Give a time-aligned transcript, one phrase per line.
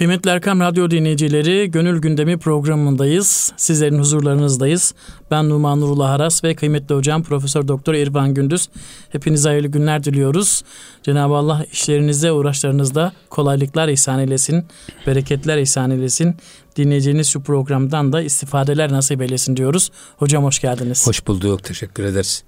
[0.00, 3.52] Kıymetli Erkam Radyo dinleyicileri, Gönül Gündemi programındayız.
[3.56, 4.94] Sizlerin huzurlarınızdayız.
[5.30, 8.68] Ben Numan Nurullah Aras ve kıymetli hocam Profesör Doktor İrfan Gündüz.
[9.08, 10.62] Hepinize hayırlı günler diliyoruz.
[11.02, 14.64] Cenab-ı Allah işlerinizde, uğraşlarınızda kolaylıklar ihsan eylesin,
[15.06, 16.36] bereketler ihsan eylesin.
[16.76, 19.90] Dinleyeceğiniz şu programdan da istifadeler nasip eylesin diyoruz.
[20.16, 21.06] Hocam hoş geldiniz.
[21.06, 22.44] Hoş bulduk, teşekkür ederiz.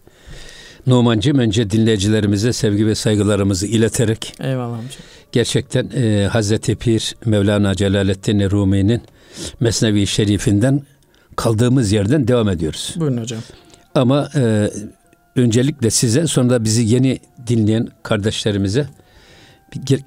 [0.87, 4.91] Numancığım önce dinleyicilerimize sevgi ve saygılarımızı ileterek Eyvallah hocam.
[5.33, 9.03] gerçekten e, Hazreti Pir Mevlana Celaleddin Rumi'nin
[9.61, 10.83] Mesnevi Şerifinden
[11.37, 12.95] kaldığımız yerden devam ediyoruz.
[12.97, 13.41] Buyurun hocam.
[13.95, 14.71] Ama e,
[15.37, 18.87] öncelikle size sonra da bizi yeni dinleyen kardeşlerimize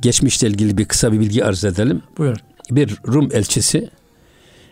[0.02, 2.02] geçmişle ilgili bir kısa bir bilgi arz edelim.
[2.18, 2.40] Buyurun.
[2.72, 3.90] Bir Rum elçisi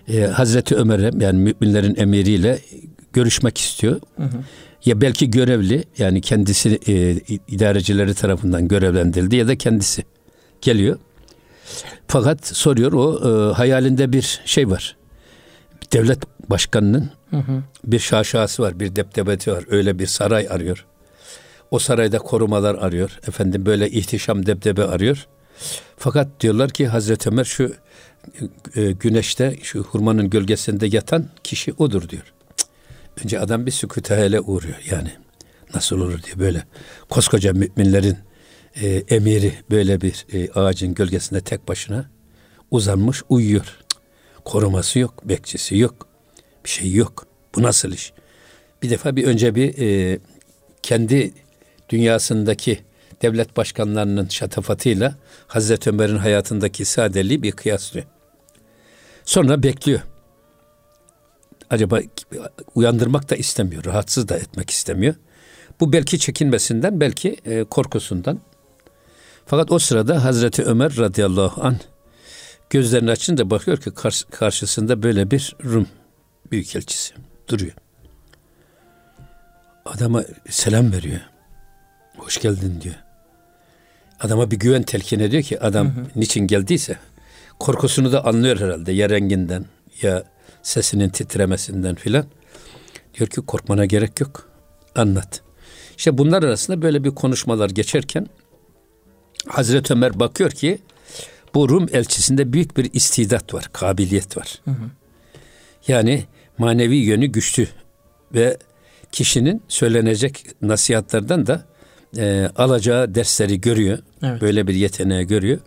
[0.07, 2.59] e, Hazreti Ömer'e yani müminlerin emiriyle
[3.13, 4.01] görüşmek istiyor.
[4.85, 10.03] Ya belki görevli yani kendisi e, idarecileri tarafından görevlendirildi ya da kendisi
[10.61, 10.97] geliyor.
[12.07, 14.97] Fakat soruyor o e, hayalinde bir şey var.
[15.93, 17.09] Devlet başkanının
[17.85, 19.63] bir şaşası var, bir deptebeti var.
[19.69, 20.85] Öyle bir saray arıyor.
[21.71, 23.19] O sarayda korumalar arıyor.
[23.27, 25.27] Efendim böyle ihtişam deptebe arıyor.
[25.97, 27.73] Fakat diyorlar ki Hazreti Ömer şu
[28.75, 32.32] e, güneşte şu hurmanın gölgesinde yatan kişi odur diyor.
[33.23, 35.11] Önce adam bir sükutehele uğruyor yani.
[35.75, 36.63] Nasıl olur diye böyle
[37.09, 38.17] koskoca müminlerin
[38.75, 42.09] e, emiri böyle bir e, ağacın gölgesinde tek başına
[42.71, 43.77] uzanmış uyuyor.
[44.45, 46.07] Koruması yok, bekçisi yok,
[46.65, 47.27] bir şey yok.
[47.55, 48.13] Bu nasıl iş?
[48.81, 50.19] Bir defa bir önce bir e,
[50.83, 51.33] kendi
[51.89, 52.79] dünyasındaki
[53.21, 55.15] devlet başkanlarının şatafatıyla
[55.47, 58.05] Hazreti Ömer'in hayatındaki sadeliği bir kıyaslıyor.
[59.25, 60.01] Sonra bekliyor.
[61.73, 61.99] Acaba
[62.75, 65.15] uyandırmak da istemiyor, rahatsız da etmek istemiyor.
[65.79, 68.39] Bu belki çekinmesinden, belki e, korkusundan.
[69.45, 71.77] Fakat o sırada Hazreti Ömer radıyallahu an
[72.69, 73.91] gözlerini açınca bakıyor ki
[74.31, 75.87] karşısında böyle bir Rum
[76.51, 77.13] büyükelçisi
[77.47, 77.73] duruyor.
[79.85, 81.21] Adama selam veriyor.
[82.17, 82.95] Hoş geldin diyor.
[84.19, 86.97] Adama bir güven telkin ediyor ki adam niçin geldiyse
[87.59, 89.65] korkusunu da anlıyor herhalde ya renginden
[90.01, 90.32] ya
[90.63, 92.25] sesinin titremesinden filan.
[93.13, 94.49] Diyor ki korkmana gerek yok.
[94.95, 95.41] Anlat.
[95.97, 98.27] İşte bunlar arasında böyle bir konuşmalar geçerken
[99.47, 100.79] Hazreti Ömer bakıyor ki
[101.53, 104.61] bu Rum elçisinde büyük bir istidat var, kabiliyet var.
[105.87, 106.25] Yani
[106.57, 107.67] manevi yönü güçlü
[108.33, 108.57] ve
[109.11, 111.61] kişinin söylenecek nasihatlerden de
[112.17, 113.99] e, alacağı dersleri görüyor.
[114.23, 114.41] Evet.
[114.41, 115.59] Böyle bir yeteneği görüyor.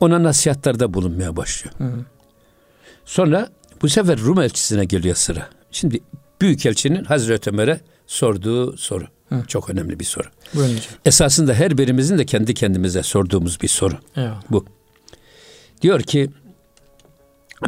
[0.00, 1.74] Ona nasihatlarda bulunmaya başlıyor.
[3.04, 3.48] Sonra
[3.82, 5.48] bu sefer Rum elçisine geliyor sıra.
[5.70, 6.00] Şimdi
[6.40, 9.04] Büyükelçinin Hazreti Ömer'e sorduğu soru.
[9.48, 10.26] Çok önemli bir soru.
[10.54, 10.84] Buyurun hocam.
[11.04, 13.94] Esasında her birimizin de kendi kendimize sorduğumuz bir soru.
[14.16, 14.42] Eyvallah.
[14.50, 14.64] Bu.
[15.82, 16.30] Diyor ki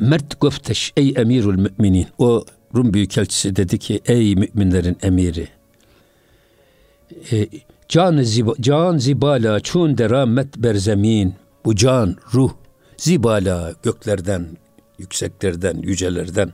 [0.00, 2.06] Mert Göfteş ey emirul müminin.
[2.18, 2.44] O
[2.74, 5.48] Rum Büyükelçisi dedi ki ey müminlerin emiri.
[7.32, 7.48] E,
[7.88, 11.34] can, ziba, can zibala çun deramet berzemin.
[11.64, 12.50] Bu can, ruh,
[12.96, 14.46] zibala göklerden,
[14.98, 16.52] yükseklerden, yücelerden.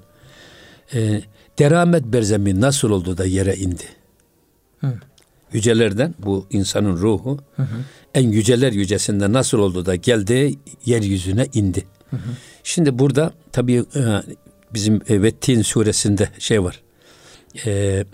[0.95, 1.23] E,
[1.59, 3.85] deramet berzemin nasıl oldu da yere indi?
[5.53, 7.39] Yücelerden bu insanın ruhu
[8.15, 11.87] en yüceler yücesinde nasıl oldu da geldi yeryüzüne indi.
[12.65, 14.03] Şimdi burada tabii e,
[14.75, 16.81] bizim e, Vettin suresinde şey var.
[17.67, 18.05] E,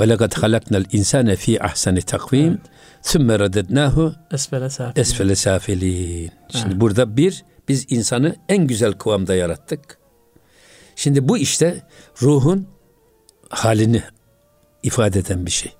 [0.00, 2.58] ve lekad halaknal insane fi ahsani takvim
[4.32, 5.00] Esfele safi.
[5.00, 6.30] esfele safilin.
[6.48, 9.98] Şimdi burada bir biz insanı en güzel kıvamda yarattık.
[10.96, 11.82] Şimdi bu işte
[12.22, 12.66] ruhun
[13.48, 14.02] halini
[14.82, 15.72] ifade eden bir şey.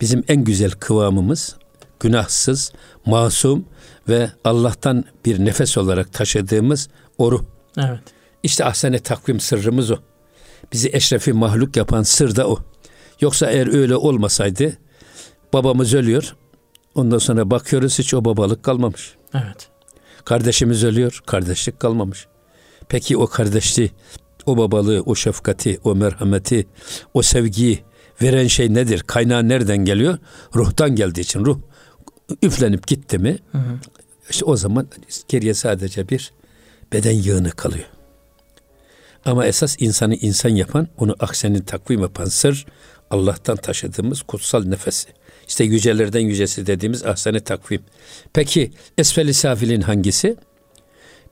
[0.00, 1.56] Bizim en güzel kıvamımız
[2.00, 2.72] günahsız,
[3.06, 3.64] masum
[4.08, 6.88] ve Allah'tan bir nefes olarak taşıdığımız
[7.18, 7.44] o ruh.
[7.78, 8.00] Evet.
[8.42, 9.96] İşte ahsene takvim sırrımız o.
[10.72, 12.58] Bizi eşrefi mahluk yapan sır da o.
[13.20, 14.78] Yoksa eğer öyle olmasaydı
[15.52, 16.36] babamız ölüyor.
[16.94, 19.14] Ondan sonra bakıyoruz hiç o babalık kalmamış.
[19.34, 19.68] Evet.
[20.26, 22.26] Kardeşimiz ölüyor, kardeşlik kalmamış.
[22.88, 23.90] Peki o kardeşliği,
[24.46, 26.66] o babalığı, o şefkati, o merhameti,
[27.14, 27.84] o sevgiyi
[28.22, 29.00] veren şey nedir?
[29.00, 30.18] Kaynağı nereden geliyor?
[30.54, 31.58] Ruhtan geldiği için ruh
[32.42, 33.38] üflenip gitti mi?
[34.30, 34.88] işte o zaman
[35.28, 36.32] geriye sadece bir
[36.92, 37.86] beden yığını kalıyor.
[39.24, 42.66] Ama esas insanı insan yapan, onu aksenin takvim yapan sır
[43.10, 45.08] Allah'tan taşıdığımız kutsal nefesi.
[45.48, 47.82] İşte yücelerden yücesi dediğimiz ahsene takvim.
[48.32, 50.36] Peki esfeli safilin hangisi?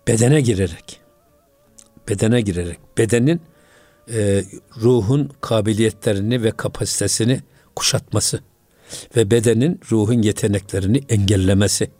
[0.08, 1.00] Bedene girerek.
[2.08, 2.78] Bedene girerek.
[2.98, 3.40] Bedenin
[4.12, 4.44] e,
[4.82, 7.40] ruhun kabiliyetlerini ve kapasitesini
[7.76, 8.40] kuşatması
[9.16, 11.90] ve bedenin ruhun yeteneklerini engellemesi.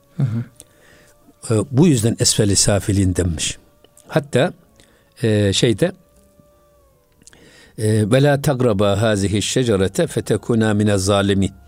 [1.50, 3.58] E, bu yüzden esfeli safilin denmiş.
[4.08, 4.52] Hatta
[5.22, 5.92] e, şeyde
[7.78, 11.63] e, ve la tagraba hazihi şecerete fetekuna mine zalimin.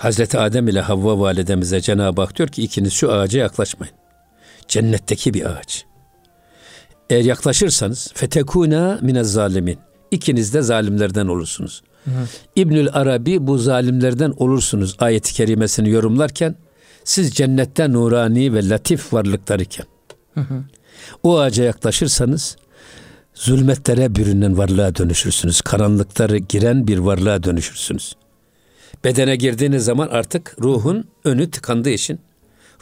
[0.00, 3.94] Hazreti Adem ile Havva validemize Cenab-ı Hak diyor ki ikiniz şu ağaca yaklaşmayın.
[4.68, 5.84] Cennetteki bir ağaç.
[7.10, 9.78] Eğer yaklaşırsanız fetekuna mine zalimin.
[10.10, 11.82] İkiniz de zalimlerden olursunuz.
[12.04, 12.10] Hı.
[12.56, 16.56] İbnül Arabi bu zalimlerden olursunuz ayeti kerimesini yorumlarken
[17.04, 19.86] siz cennette nurani ve latif varlıklar iken
[20.34, 20.64] hı hı.
[21.22, 22.56] o ağaca yaklaşırsanız
[23.34, 25.60] zulmetlere bürünen varlığa dönüşürsünüz.
[25.60, 28.14] Karanlıkları giren bir varlığa dönüşürsünüz.
[29.04, 32.20] Bedene girdiğiniz zaman artık ruhun önü tıkandığı için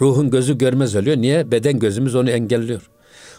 [0.01, 1.17] ruhun gözü görmez oluyor.
[1.17, 1.51] Niye?
[1.51, 2.91] Beden gözümüz onu engelliyor.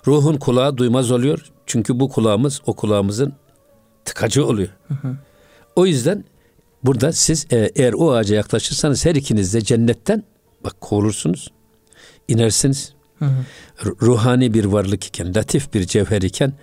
[0.07, 1.51] Ruhun kulağı duymaz oluyor.
[1.65, 3.33] Çünkü bu kulağımız o kulağımızın
[4.05, 4.69] tıkacı oluyor.
[4.87, 5.15] Hı hı.
[5.75, 6.23] O yüzden
[6.83, 10.23] burada siz e, eğer o ağaca yaklaşırsanız her ikiniz de cennetten
[10.63, 11.51] bak kovulursunuz.
[12.27, 12.93] inersiniz.
[13.19, 13.45] Hı hı.
[14.01, 16.53] Ruhani bir varlık iken, latif bir cevher iken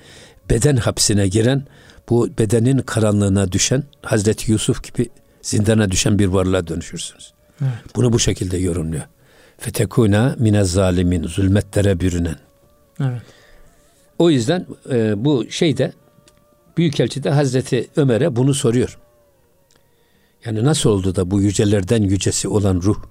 [0.50, 1.67] beden hapsine giren,
[2.09, 5.09] bu bedenin karanlığına düşen Hazreti Yusuf gibi
[5.47, 7.33] zindana düşen bir varlığa dönüşürsünüz.
[7.63, 7.97] Evet.
[7.97, 9.03] Bunu bu şekilde yorumluyor.
[9.59, 12.37] Fetekuna mine zalimin zulmetlere bürünen.
[13.01, 13.23] Evet.
[14.19, 15.93] O yüzden e, bu şeyde
[16.77, 18.99] Büyükelçi de Hazreti Ömer'e bunu soruyor.
[20.45, 23.05] Yani nasıl oldu da bu yücelerden yücesi olan ruh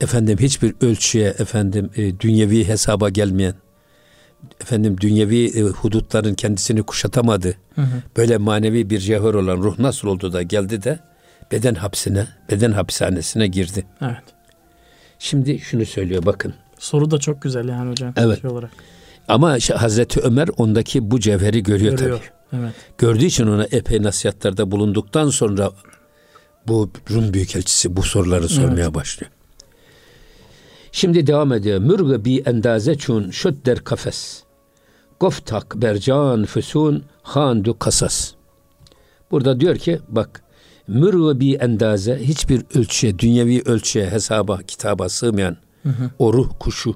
[0.00, 3.54] efendim hiçbir ölçüye efendim e, dünyevi hesaba gelmeyen
[4.60, 7.54] efendim dünyevi e, hudutların kendisini kuşatamadı.
[7.74, 8.02] Hı hı.
[8.16, 11.09] Böyle manevi bir cevher olan ruh nasıl oldu da geldi de
[11.52, 13.86] beden hapsine, beden hapishanesine girdi.
[14.02, 14.24] Evet.
[15.18, 16.54] Şimdi şunu söylüyor bakın.
[16.78, 18.12] Soru da çok güzel yani hocam.
[18.16, 18.40] Evet.
[18.40, 18.70] Şey olarak.
[19.28, 22.18] Ama Hazreti Ömer ondaki bu cevheri görüyor, görüyor.
[22.18, 22.62] tabii.
[22.62, 22.74] Evet.
[22.98, 25.70] Gördüğü için ona epey nasihatlarda bulunduktan sonra
[26.66, 28.94] bu Rum Büyükelçisi bu soruları sormaya evet.
[28.94, 29.32] başlıyor.
[30.92, 31.78] Şimdi devam ediyor.
[31.78, 34.42] Mürgü bi endaze çun şudder kafes.
[35.20, 38.32] Goftak bercan füsun handu kasas.
[39.30, 40.42] Burada diyor ki bak
[40.90, 46.10] mürgü bi endaze hiçbir ölçüye, dünyevi ölçüye, hesaba, kitaba sığmayan hı hı.
[46.18, 46.94] o ruh kuşu,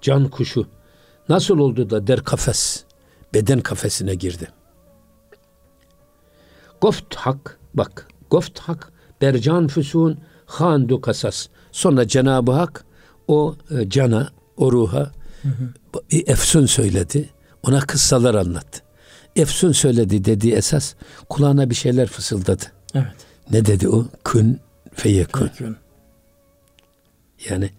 [0.00, 0.66] can kuşu
[1.28, 2.84] nasıl oldu da der kafes,
[3.34, 4.48] beden kafesine girdi.
[6.80, 11.48] Goft hak, bak goft hak bercan füsun handu kasas.
[11.72, 12.84] Sonra Cenab-ı Hak
[13.28, 15.12] o e, cana, o ruha
[15.42, 15.72] hı hı.
[16.26, 17.28] efsun söyledi.
[17.62, 18.82] Ona kıssalar anlattı.
[19.36, 20.94] Efsun söyledi dediği esas
[21.28, 22.64] kulağına bir şeyler fısıldadı.
[22.94, 23.06] Evet.
[23.50, 24.06] Ne dedi o?
[24.24, 24.60] Kün
[24.94, 25.50] feyekün.
[27.50, 27.70] Yani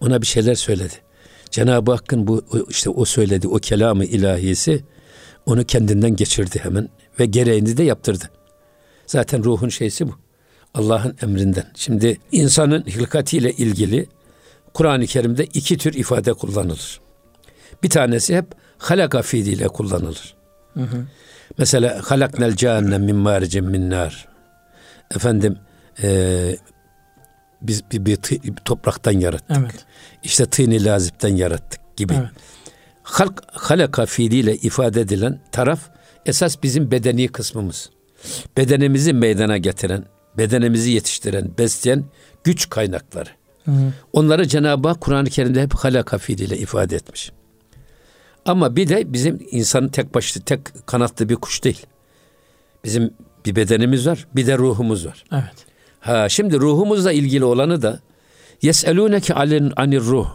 [0.00, 0.94] ona bir şeyler söyledi.
[1.50, 4.84] Cenab-ı Hakk'ın bu işte o söyledi o kelamı ilahisi
[5.46, 6.88] onu kendinden geçirdi hemen
[7.20, 8.30] ve gereğini de yaptırdı.
[9.06, 10.14] Zaten ruhun şeysi bu.
[10.74, 11.72] Allah'ın emrinden.
[11.74, 14.06] Şimdi insanın hilkatiyle ilgili
[14.74, 17.00] Kur'an-ı Kerim'de iki tür ifade kullanılır.
[17.82, 18.46] Bir tanesi hep
[18.78, 20.34] halaka fiiliyle kullanılır.
[20.74, 21.06] Hı hı.
[21.58, 24.31] Mesela halaknel cehennem min maricin min nar.
[25.16, 25.58] Efendim
[26.02, 26.56] e,
[27.62, 29.56] biz bir, bir, bir topraktan yarattık.
[29.60, 29.84] Evet.
[30.22, 32.14] İşte tîni lazipten yarattık gibi.
[32.14, 32.30] Evet.
[33.02, 35.80] Halk, halaka fiiliyle ifade edilen taraf
[36.26, 37.90] esas bizim bedeni kısmımız.
[38.56, 40.04] Bedenimizi meydana getiren,
[40.38, 42.04] bedenimizi yetiştiren, besleyen
[42.44, 43.28] güç kaynakları.
[43.64, 43.92] Hı.
[44.12, 47.32] Onları Cenab-ı Hak Kur'an-ı Kerim'de hep halaka fiiliyle ifade etmiş.
[48.44, 51.86] Ama bir de bizim insanın tek başlı, tek kanatlı bir kuş değil.
[52.84, 53.14] Bizim
[53.46, 55.24] bir bedenimiz var, bir de ruhumuz var.
[55.32, 55.66] Evet.
[56.00, 58.00] Ha şimdi ruhumuzla ilgili olanı da
[58.62, 60.28] yeselûneke alen anir ruh.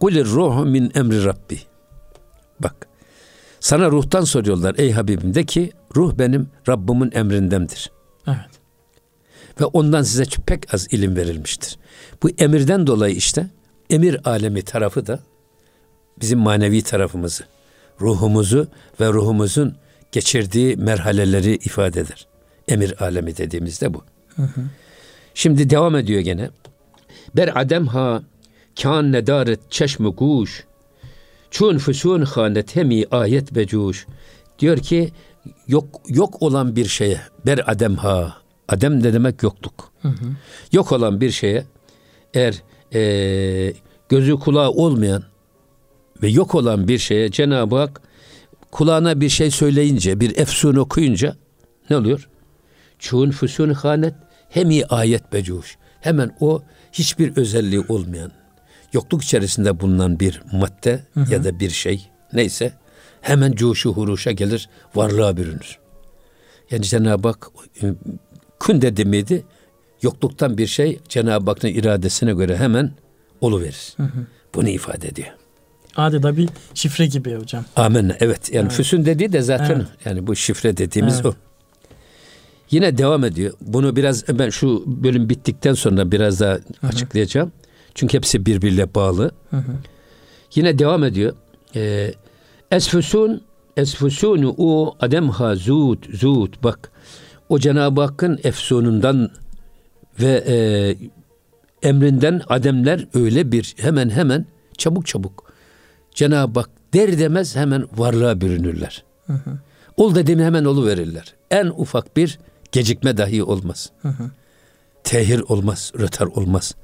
[0.00, 1.58] Kulir ruhu min emri rabbi.
[2.60, 2.88] Bak.
[3.60, 7.90] Sana ruhtan soruyorlar ey Habibim de ki ruh benim Rabbimin emrindendir.
[8.28, 8.50] Evet.
[9.60, 11.78] Ve ondan size pek az ilim verilmiştir.
[12.22, 13.50] Bu emirden dolayı işte
[13.90, 15.18] emir alemi tarafı da
[16.20, 17.44] bizim manevi tarafımızı,
[18.00, 18.68] ruhumuzu
[19.00, 19.76] ve ruhumuzun
[20.12, 22.26] geçirdiği merhaleleri ifade eder.
[22.68, 24.04] Emir alemi dediğimizde bu.
[24.36, 24.60] Hı hı.
[25.34, 26.50] Şimdi devam ediyor gene.
[27.36, 28.22] Ber adem ha
[28.82, 30.64] kan nedaret çeşmi guş
[31.50, 34.06] çun füsun hanet hemi ayet becuş
[34.58, 35.12] diyor ki
[35.66, 38.36] yok yok olan bir şeye ber adem ha
[38.68, 39.92] adem ne demek yokluk.
[40.02, 40.14] Hı hı.
[40.72, 41.64] Yok olan bir şeye
[42.34, 42.62] eğer
[42.94, 43.72] e,
[44.08, 45.22] gözü kulağı olmayan
[46.22, 48.00] ve yok olan bir şeye Cenab-ı Hak
[48.70, 51.36] kulağına bir şey söyleyince, bir efsun okuyunca
[51.90, 52.28] ne oluyor?
[52.98, 54.14] Çun füsun hanet
[54.48, 55.76] hemi ayet becuş.
[56.00, 56.62] Hemen o
[56.92, 58.32] hiçbir özelliği olmayan,
[58.92, 61.32] yokluk içerisinde bulunan bir madde hı hı.
[61.32, 62.72] ya da bir şey neyse
[63.20, 65.78] hemen cuşu huruşa gelir, varlığa bürünür.
[66.70, 67.50] Yani Cenab-ı Hak
[68.60, 69.44] kün dedi miydi?
[70.02, 72.92] Yokluktan bir şey Cenab-ı Hakk'ın iradesine göre hemen
[73.40, 73.94] oluverir.
[73.96, 74.26] Hı hı.
[74.54, 75.28] Bunu ifade ediyor.
[75.96, 77.64] Adeta bir şifre gibi hocam.
[77.76, 78.52] Amenna evet.
[78.52, 78.72] Yani evet.
[78.76, 79.86] füsun dediği de zaten evet.
[80.04, 81.26] yani bu şifre dediğimiz evet.
[81.26, 81.34] o.
[82.70, 83.52] Yine devam ediyor.
[83.60, 86.86] Bunu biraz ben şu bölüm bittikten sonra biraz daha Hı-hı.
[86.88, 87.52] açıklayacağım.
[87.94, 89.30] Çünkü hepsi birbiriyle bağlı.
[89.50, 89.76] Hı-hı.
[90.54, 91.32] Yine devam ediyor.
[91.74, 92.14] Ee,
[92.70, 93.42] esfusun
[93.76, 96.90] esfusunu o ademha zut zut bak
[97.48, 99.30] o Cenab-ı Hakk'ın efsunundan
[100.20, 100.56] ve e,
[101.88, 104.46] emrinden ademler öyle bir hemen hemen
[104.78, 105.52] çabuk çabuk
[106.14, 109.04] Cenab-ı Hak der demez hemen varlığa bürünürler.
[109.26, 109.58] Hı hı.
[109.96, 111.34] Ol dediğimi hemen olu verirler.
[111.50, 112.38] En ufak bir
[112.72, 113.90] gecikme dahi olmaz.
[114.02, 114.30] Hı hı.
[115.04, 116.74] Tehir olmaz, rötar olmaz.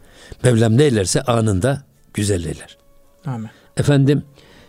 [0.45, 1.83] Mevlam neylerse anında
[2.15, 2.79] güzel eyler.
[3.27, 3.51] Amin.
[3.77, 4.23] Efendim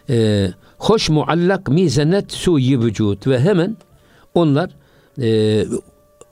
[0.10, 3.78] e, hoş muallak mizenet suyi vücut ve hemen
[4.34, 4.70] onlar
[5.22, 5.66] e,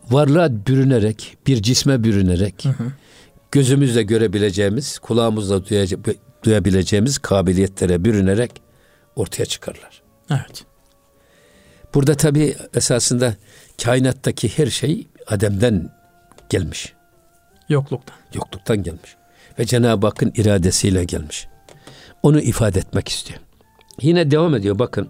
[0.09, 2.91] varlığa bürünerek, bir cisme bürünerek hı hı.
[3.51, 5.61] gözümüzle görebileceğimiz, kulağımızla
[6.43, 8.51] duyabileceğimiz kabiliyetlere bürünerek
[9.15, 10.01] ortaya çıkarlar.
[10.29, 10.65] Evet.
[11.93, 13.35] Burada tabi esasında
[13.83, 15.89] kainattaki her şey Adem'den
[16.49, 16.93] gelmiş.
[17.69, 18.15] Yokluktan.
[18.33, 19.15] Yokluktan gelmiş.
[19.59, 21.47] Ve Cenab-ı Hakk'ın iradesiyle gelmiş.
[22.23, 23.39] Onu ifade etmek istiyor.
[24.01, 25.09] Yine devam ediyor bakın.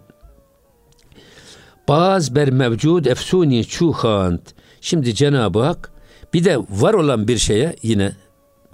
[1.88, 4.42] Baz ber mevcud efsuni çuhant.
[4.82, 5.92] Şimdi Cenab-ı Hak
[6.34, 8.16] bir de var olan bir şeye yine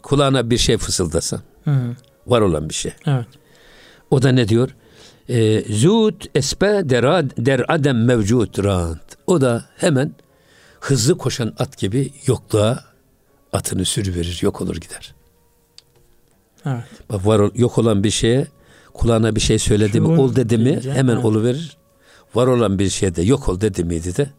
[0.03, 1.41] kulağına bir şey fısıldasa.
[1.63, 1.95] Hı.
[2.27, 2.93] Var olan bir şey.
[3.05, 3.25] Evet.
[4.11, 4.75] O da ne diyor?
[5.29, 9.17] E, Zut espe derad, der adem mevcut rant.
[9.27, 10.11] O da hemen
[10.79, 12.83] hızlı koşan at gibi yokluğa
[13.53, 15.15] atını sürüverir, yok olur gider.
[16.65, 16.83] Evet.
[17.09, 18.47] Bak var yok olan bir şeye
[18.93, 21.25] kulağına bir şey söyledi mi, ol dedi mi hemen evet.
[21.25, 21.77] oluverir.
[22.35, 24.29] Var olan bir şeyde yok ol dedi miydi de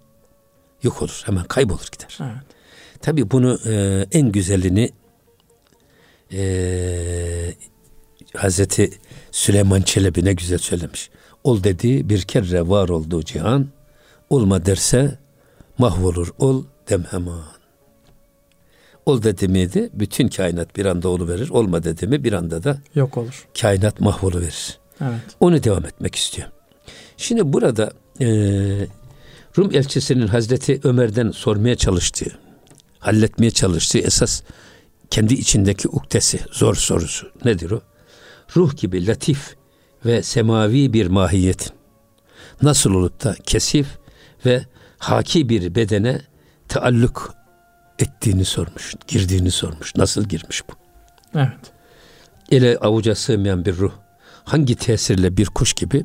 [0.82, 1.22] yok olur.
[1.24, 2.18] Hemen kaybolur gider.
[2.20, 2.42] Evet.
[3.00, 4.90] Tabi bunu e, en güzelini
[6.32, 7.54] e,
[8.36, 8.90] Hazreti
[9.38, 11.10] Süleyman Çelebi ne güzel söylemiş.
[11.44, 13.68] Ol dediği bir kere var olduğu cihan,
[14.30, 15.18] olma derse
[15.78, 17.40] mahvolur ol dem hemen.
[19.06, 21.50] Ol dedi miydi bütün kainat bir anda verir.
[21.50, 23.46] Olma dedi mi bir anda da yok olur.
[23.60, 24.78] Kainat mahvoluverir.
[25.00, 25.20] Evet.
[25.40, 26.48] Onu devam etmek istiyor.
[27.16, 28.26] Şimdi burada e,
[29.58, 32.38] Rum elçisinin Hazreti Ömer'den sormaya çalıştığı,
[32.98, 34.42] halletmeye çalıştığı esas
[35.10, 37.80] kendi içindeki uktesi, zor sorusu nedir o?
[38.56, 39.56] Ruh gibi latif
[40.04, 41.72] ve semavi bir mahiyetin
[42.62, 43.86] nasıl olup da kesif
[44.46, 44.64] ve
[44.98, 46.20] haki bir bedene
[46.68, 47.34] taalluk
[47.98, 49.96] ettiğini sormuş, girdiğini sormuş.
[49.96, 50.72] Nasıl girmiş bu?
[51.34, 51.72] Evet.
[52.50, 53.92] Ele avuca sığmayan bir ruh
[54.44, 56.04] hangi tesirle bir kuş gibi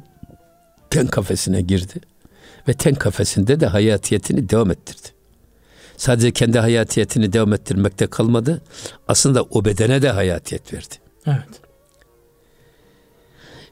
[0.90, 1.94] ten kafesine girdi
[2.68, 5.08] ve ten kafesinde de hayatiyetini devam ettirdi.
[5.98, 8.62] Sadece kendi hayatiyetini devam ettirmekte kalmadı.
[9.08, 10.96] Aslında o bedene de hayatiyet verdi.
[11.26, 11.62] Evet.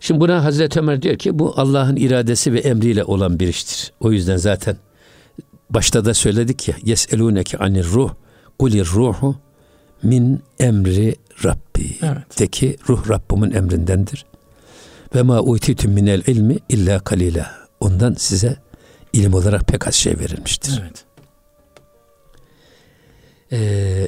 [0.02, 3.94] Şimdi buna Hazreti Ömer diyor ki bu Allah'ın iradesi ve emriyle olan bir iştir.
[4.00, 4.78] O yüzden zaten
[5.70, 8.14] başta da söyledik ya yeseluneke anir ruh
[8.60, 9.36] kulir ruhu
[10.04, 11.16] min emri
[11.46, 11.98] Rabbi.
[12.02, 12.40] Evet.
[12.40, 14.26] De ki ruh Rabbimin emrindendir.
[15.16, 17.52] Ve ma utitum minel ilmi illa kalila.
[17.80, 18.58] Ondan size
[19.14, 20.82] ilim olarak pek az şey verilmiştir.
[20.84, 21.06] Evet.
[23.52, 24.08] Ee,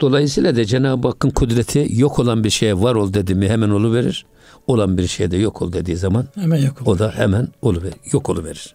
[0.00, 3.94] dolayısıyla da Cenab-ı Hakk'ın kudreti yok olan bir şeye var ol dedi mi hemen olu
[3.94, 4.26] verir.
[4.66, 8.28] Olan bir şeyde yok ol dediği zaman hemen yok o da hemen olu verir, yok
[8.28, 8.74] olu verir.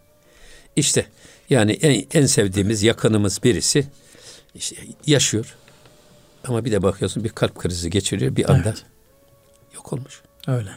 [0.75, 1.05] İşte
[1.49, 3.87] yani en, en sevdiğimiz yakınımız birisi
[4.55, 5.55] işte yaşıyor.
[6.47, 8.85] Ama bir de bakıyorsun bir kalp krizi geçiriyor bir anda evet.
[9.75, 10.21] yok olmuş.
[10.47, 10.71] Öyle.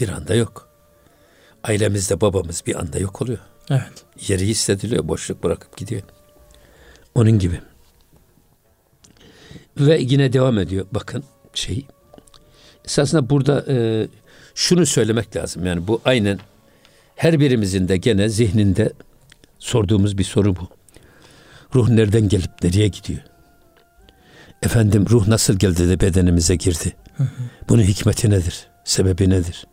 [0.00, 0.68] Bir anda yok.
[1.64, 3.38] Ailemizde babamız bir anda yok oluyor.
[3.70, 4.04] Evet.
[4.28, 6.02] Yeri hissediliyor, boşluk bırakıp gidiyor.
[7.14, 7.60] Onun gibi.
[9.80, 10.86] Ve yine devam ediyor.
[10.92, 11.86] Bakın şey.
[12.84, 14.06] Esasında burada e,
[14.54, 15.66] şunu söylemek lazım.
[15.66, 16.38] Yani bu aynen
[17.16, 18.92] her birimizin de gene zihninde
[19.58, 20.68] sorduğumuz bir soru bu.
[21.74, 23.20] Ruh nereden gelip nereye gidiyor?
[24.62, 26.96] Efendim ruh nasıl geldi de bedenimize girdi?
[27.16, 27.28] Hı hı.
[27.68, 28.66] Bunun hikmeti nedir?
[28.84, 29.66] Sebebi nedir?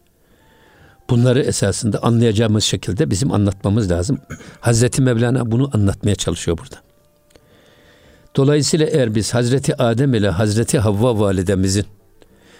[1.10, 4.20] Bunları esasında anlayacağımız şekilde bizim anlatmamız lazım.
[4.60, 6.87] Hazreti Mevlana bunu anlatmaya çalışıyor burada.
[8.38, 11.86] Dolayısıyla eğer biz Hazreti Adem ile Hazreti Havva validemizin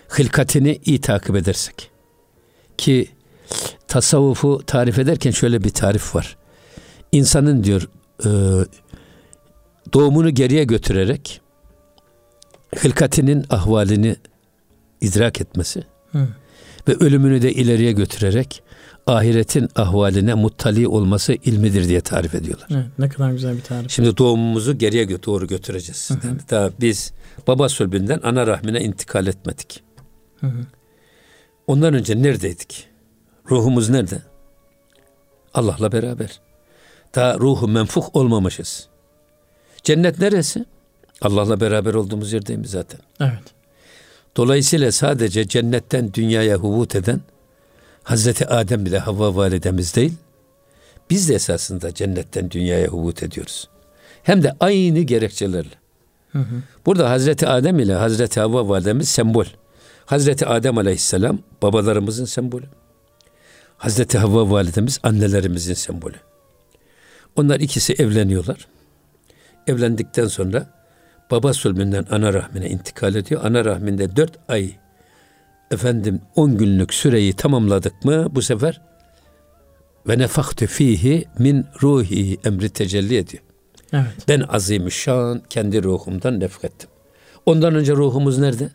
[0.08, 1.92] hılkatini iyi takip edersek
[2.78, 3.08] ki
[3.88, 6.38] tasavvufu tarif ederken şöyle bir tarif var.
[7.12, 7.90] İnsanın diyor
[8.26, 8.30] e,
[9.94, 11.42] doğumunu geriye götürerek
[12.76, 14.16] hılkatinin ahvalini
[15.02, 16.28] idrak etmesi Hı.
[16.88, 18.64] ve ölümünü de ileriye götürerek
[19.08, 22.68] ahiretin ahvaline muttali olması ilmidir diye tarif ediyorlar.
[22.72, 23.92] Evet, ne kadar güzel bir tarif.
[23.92, 26.10] Şimdi doğumumuzu geriye doğru götüreceğiz.
[26.10, 26.28] Hı hı.
[26.28, 27.14] Yani daha biz
[27.48, 29.84] baba sülbünden ana rahmine intikal etmedik.
[30.40, 30.60] Hı hı.
[31.68, 32.88] Ondan önce neredeydik?
[33.52, 34.22] Ruhumuz nerede?
[35.54, 36.40] Allah'la beraber.
[37.16, 38.88] Daha ruhu menfuh olmamışız.
[39.84, 40.66] Cennet neresi?
[41.22, 43.00] Allah'la beraber olduğumuz yerdeyim zaten.
[43.20, 43.44] Evet.
[44.38, 47.22] Dolayısıyla sadece cennetten dünyaya hubut eden
[48.08, 50.14] Hazreti Adem bile Havva validemiz değil.
[51.10, 53.70] Biz de esasında cennetten dünyaya hubut ediyoruz.
[54.24, 55.76] Hem de aynı gerekçelerle.
[56.32, 56.62] Hı hı.
[56.86, 59.46] Burada Hazreti Adem ile Hazreti Havva validemiz sembol.
[60.06, 62.66] Hazreti Adem aleyhisselam babalarımızın sembolü.
[63.78, 66.18] Hazreti Havva validemiz annelerimizin sembolü.
[67.36, 68.68] Onlar ikisi evleniyorlar.
[69.68, 70.68] Evlendikten sonra
[71.32, 73.42] baba sülbünden ana rahmine intikal ediyor.
[73.44, 74.72] Ana rahminde dört ay
[75.72, 78.82] efendim on günlük süreyi tamamladık mı bu sefer
[80.08, 83.44] ve nefaktu fihi min ruhi emri tecelli ediyor.
[83.94, 84.28] Evet.
[84.28, 86.90] Ben azimüşşan kendi ruhumdan nefkettim.
[87.46, 88.70] Ondan önce ruhumuz nerede?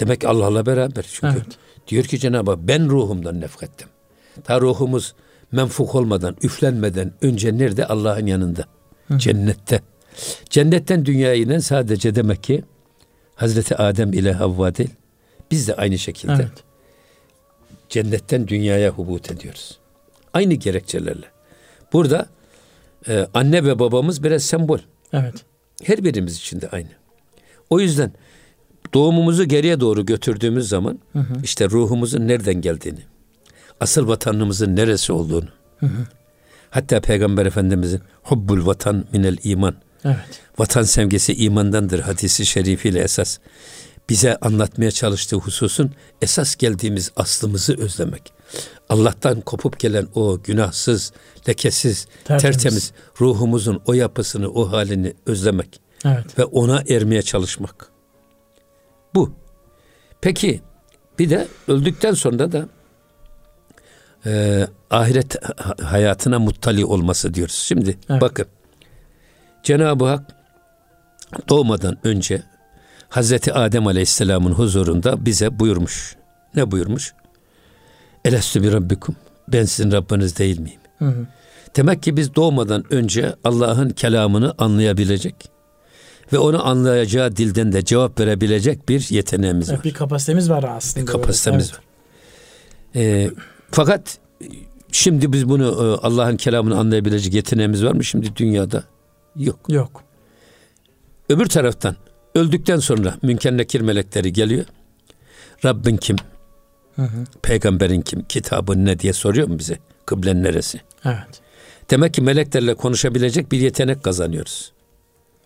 [0.00, 1.06] Demek ki Allah'la beraber.
[1.12, 1.58] Çünkü evet.
[1.88, 3.88] diyor ki Cenab-ı Hak ben ruhumdan nefkettim.
[4.44, 5.14] Ta ruhumuz
[5.52, 7.86] menfuk olmadan, üflenmeden önce nerede?
[7.86, 8.64] Allah'ın yanında.
[9.08, 9.18] Hı.
[9.18, 9.80] Cennette.
[10.50, 12.64] Cennetten dünyaya inen sadece demek ki
[13.34, 14.90] Hazreti Adem ile Havva değil.
[15.52, 16.64] Biz de aynı şekilde evet.
[17.88, 19.78] cennetten dünyaya hubut ediyoruz.
[20.32, 21.26] Aynı gerekçelerle.
[21.92, 22.26] Burada
[23.08, 24.78] e, anne ve babamız biraz sembol.
[25.12, 25.34] Evet.
[25.82, 26.88] Her birimiz için de aynı.
[27.70, 28.12] O yüzden
[28.94, 31.34] doğumumuzu geriye doğru götürdüğümüz zaman hı hı.
[31.44, 33.00] işte ruhumuzun nereden geldiğini,
[33.80, 36.06] asıl vatanımızın neresi olduğunu, hı hı.
[36.70, 40.40] hatta Peygamber Efendimizin hubbul vatan minel iman, evet.
[40.58, 43.38] vatan sevgisi imandandır hadisi şerifiyle esas
[44.08, 45.92] bize anlatmaya çalıştığı hususun
[46.22, 48.32] esas geldiğimiz aslımızı özlemek.
[48.88, 51.12] Allah'tan kopup gelen o günahsız,
[51.48, 56.38] lekesiz, tertemiz, tertemiz ruhumuzun o yapısını, o halini özlemek evet.
[56.38, 57.88] ve ona ermeye çalışmak.
[59.14, 59.32] Bu.
[60.20, 60.62] Peki
[61.18, 62.68] bir de öldükten sonra da
[64.26, 65.36] e, ahiret
[65.82, 67.54] hayatına muttali olması diyoruz.
[67.54, 68.20] Şimdi evet.
[68.20, 68.46] bakın
[69.62, 70.36] Cenab-ı Hak
[71.48, 72.42] doğmadan önce
[73.12, 76.16] Hazreti Adem Aleyhisselam'ın huzurunda bize buyurmuş.
[76.54, 77.14] Ne buyurmuş?
[78.24, 79.16] Elestü bir Rabbikum.
[79.48, 80.80] Ben sizin Rabbiniz değil miyim?
[80.98, 81.26] Hı hı.
[81.76, 85.34] Demek ki biz doğmadan önce Allah'ın kelamını anlayabilecek
[86.32, 89.84] ve onu anlayacağı dilden de cevap verebilecek bir yeteneğimiz evet, var.
[89.84, 91.06] Bir kapasitemiz var aslında.
[91.06, 91.78] Bir kapasitemiz evet.
[91.78, 91.84] var.
[92.96, 93.30] Ee,
[93.70, 94.18] fakat
[94.92, 98.04] şimdi biz bunu e, Allah'ın kelamını anlayabilecek yeteneğimiz var mı?
[98.04, 98.84] Şimdi dünyada
[99.36, 99.60] yok.
[99.68, 100.02] Yok.
[101.28, 101.96] Öbür taraftan
[102.34, 104.64] öldükten sonra münker nekir melekleri geliyor.
[105.64, 106.16] Rabbin kim?
[106.96, 107.24] Hı hı.
[107.42, 108.22] Peygamberin kim?
[108.22, 109.78] Kitabın ne diye soruyor mu bize?
[110.06, 110.80] Kıblen neresi?
[111.04, 111.40] Evet.
[111.90, 114.72] Demek ki meleklerle konuşabilecek bir yetenek kazanıyoruz.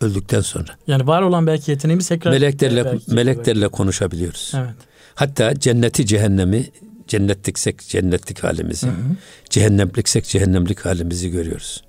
[0.01, 0.77] Öldükten sonra.
[0.87, 3.73] Yani var olan belki yeteneğimiz tekrar meleklerle belki meleklerle belki.
[3.73, 4.53] konuşabiliyoruz.
[4.57, 4.75] Evet.
[5.15, 6.67] Hatta cenneti cehennemi
[7.09, 9.17] cennetliksek cennetlik halimizi, hı hı.
[9.51, 11.83] cehennemliksek cehennemlik halimizi görüyoruz.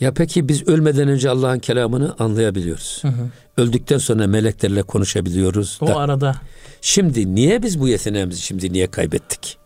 [0.00, 2.98] Ya peki biz ölmeden önce Allah'ın kelamını anlayabiliyoruz.
[3.02, 3.28] Hı hı.
[3.56, 5.78] Öldükten sonra meleklerle konuşabiliyoruz.
[5.80, 5.96] O da.
[5.96, 6.34] arada.
[6.80, 9.58] Şimdi niye biz bu yeteneğimizi şimdi niye kaybettik?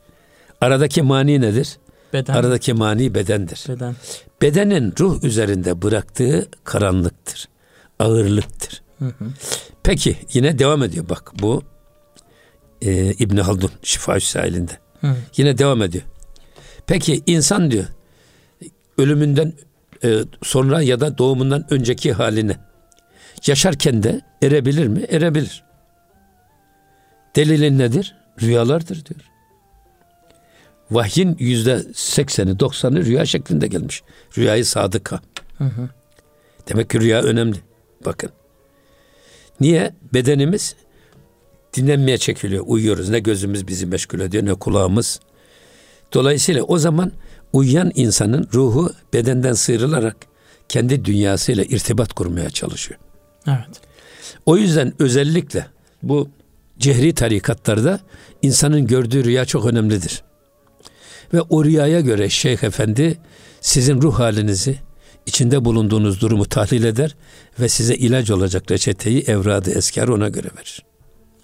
[0.60, 1.76] Aradaki mani nedir?
[2.12, 2.34] Beden.
[2.34, 3.64] Aradaki mani bedendir.
[3.68, 3.94] Beden.
[4.42, 7.48] Bedenin ruh üzerinde bıraktığı karanlıktır.
[7.98, 8.82] Ağırlıktır.
[8.98, 9.24] Hı hı.
[9.82, 11.62] Peki yine devam ediyor bak bu
[12.82, 14.72] e, İbni Haldun Şifa Sahilinde.
[15.36, 16.04] Yine devam ediyor.
[16.86, 17.84] Peki insan diyor
[18.98, 19.52] ölümünden
[20.42, 22.56] sonra ya da doğumundan önceki haline
[23.46, 25.00] yaşarken de erebilir mi?
[25.08, 25.64] Erebilir.
[27.36, 28.16] Delilin nedir?
[28.42, 29.20] Rüyalardır diyor.
[30.90, 34.02] Vahyin yüzde sekseni, doksanı rüya şeklinde gelmiş.
[34.38, 35.20] Rüyayı sadıka.
[35.58, 35.88] Hı hı.
[36.68, 37.56] Demek ki rüya önemli.
[38.04, 38.30] Bakın.
[39.60, 39.94] Niye?
[40.14, 40.76] Bedenimiz
[41.74, 42.64] dinlenmeye çekiliyor.
[42.66, 43.08] Uyuyoruz.
[43.08, 45.20] Ne gözümüz bizi meşgul ediyor ne kulağımız.
[46.12, 47.12] Dolayısıyla o zaman
[47.52, 50.16] uyuyan insanın ruhu bedenden sıyrılarak
[50.68, 53.00] kendi dünyasıyla irtibat kurmaya çalışıyor.
[53.48, 53.80] Evet.
[54.46, 55.66] O yüzden özellikle
[56.02, 56.28] bu
[56.78, 58.00] cehri tarikatlarda
[58.42, 60.22] insanın gördüğü rüya çok önemlidir.
[61.34, 63.18] Ve o rüyaya göre Şeyh Efendi
[63.60, 64.78] sizin ruh halinizi,
[65.26, 67.16] içinde bulunduğunuz durumu tahlil eder
[67.60, 70.84] ve size ilaç olacak reçeteyi, evradı, esker ona göre verir.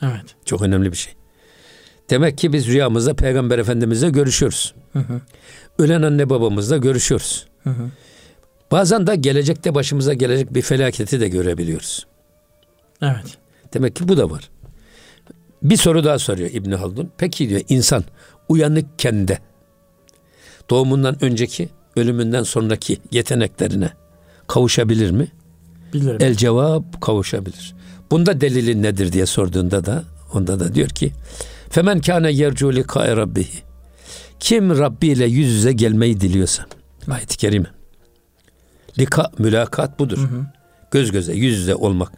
[0.02, 0.24] Evet.
[0.44, 1.12] Çok önemli bir şey.
[2.10, 4.74] Demek ki biz rüyamızda Peygamber Efendimizle görüşüyoruz.
[4.92, 5.20] Hı hı.
[5.78, 7.46] Ölen anne babamızla görüşüyoruz.
[7.64, 7.90] Hı hı.
[8.70, 12.06] Bazen de gelecekte başımıza gelecek bir felaketi de görebiliyoruz.
[13.02, 13.38] Evet.
[13.74, 14.50] Demek ki bu da var.
[15.62, 17.10] Bir soru daha soruyor İbni Haldun.
[17.18, 18.04] Peki diyor insan
[18.48, 19.38] uyanıkken de
[20.70, 23.90] doğumundan önceki, ölümünden sonraki yeteneklerine
[24.46, 25.28] kavuşabilir mi?
[25.92, 26.18] Bilirim.
[26.20, 27.74] El cevap kavuşabilir.
[28.10, 30.04] Bunda delilin nedir diye sorduğunda da
[30.34, 31.12] Onda da diyor ki
[31.70, 33.71] Femen kâne yercu likâe rabbihi
[34.42, 36.66] Kim Rabbi ile yüz yüze gelmeyi diliyorsa
[37.10, 37.68] Ayet-i Kerime
[38.98, 40.18] Lika, mülakat budur.
[40.18, 40.46] Hı hı.
[40.90, 42.12] Göz göze, yüz yüze olmak.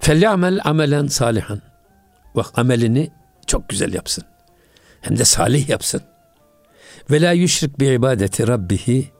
[0.00, 1.62] Felyamel amelen salihan.
[2.34, 3.10] Bak amelini
[3.46, 4.24] çok güzel yapsın.
[5.00, 6.02] Hem de salih yapsın.
[7.10, 9.10] Ve la yüşrik bi ibadeti rabbihi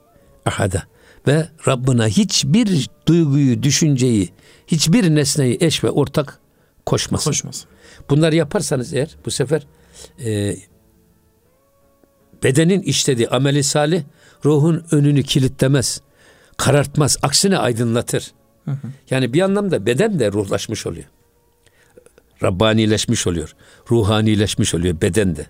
[0.45, 0.83] ahada.
[1.27, 4.29] Ve Rabbına hiçbir duyguyu, düşünceyi,
[4.67, 6.39] hiçbir nesneyi eş ve ortak
[6.85, 7.29] koşmasın.
[7.29, 7.69] Koşmasın.
[8.09, 9.67] Bunları yaparsanız eğer bu sefer
[10.25, 10.55] e,
[12.47, 14.03] bedenin işlediği ameli salih
[14.45, 16.01] ruhun önünü kilitlemez,
[16.57, 18.31] karartmaz, aksine aydınlatır.
[18.65, 18.87] Hı hı.
[19.09, 21.05] Yani bir anlamda beden de ruhlaşmış oluyor.
[22.43, 23.55] Rabbanileşmiş oluyor.
[23.91, 25.45] Ruhanileşmiş oluyor beden de.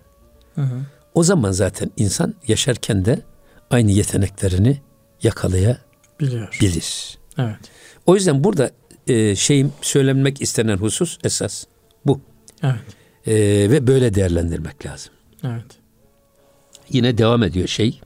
[0.54, 0.80] Hı hı.
[1.14, 3.22] O zaman zaten insan yaşarken de
[3.70, 4.80] aynı yeteneklerini
[5.22, 6.58] yakalayabilir.
[6.60, 7.18] Bilir.
[7.38, 7.58] Evet.
[8.06, 8.70] O yüzden burada
[9.06, 11.64] e, şeyim söylenmek istenen husus esas
[12.06, 12.20] bu.
[12.62, 12.80] Evet.
[13.26, 13.34] E,
[13.70, 15.12] ve böyle değerlendirmek lazım.
[15.44, 15.77] Evet.
[16.90, 18.00] Yine devam ediyor şey.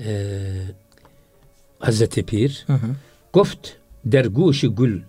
[0.00, 0.40] E,
[1.78, 2.64] Hazreti Pir.
[2.66, 2.86] Hı hı.
[3.32, 3.68] Goft
[4.04, 5.02] derguşi gül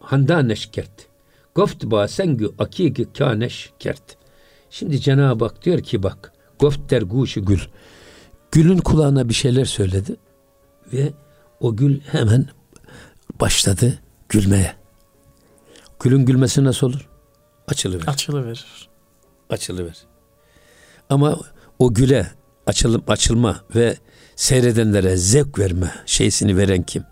[0.00, 1.06] handaneş kert.
[1.54, 4.16] Goft ba sengü akiki kaneş kert.
[4.70, 7.60] Şimdi Cenab-ı Hak diyor ki bak goft derguşi gül.
[8.52, 10.16] Gülün kulağına bir şeyler söyledi
[10.92, 11.12] ve
[11.60, 12.46] o gül hemen
[13.40, 13.98] başladı
[14.28, 14.76] gülmeye.
[16.00, 17.08] Gülün gülmesi nasıl olur?
[17.68, 18.08] Açılıverir.
[18.08, 18.88] Açılıverir.
[19.50, 20.04] Açılıverir.
[21.10, 21.38] Ama
[21.78, 22.30] o güle
[22.66, 23.96] açılım, açılma ve
[24.36, 27.04] seyredenlere zevk verme şeysini veren kim?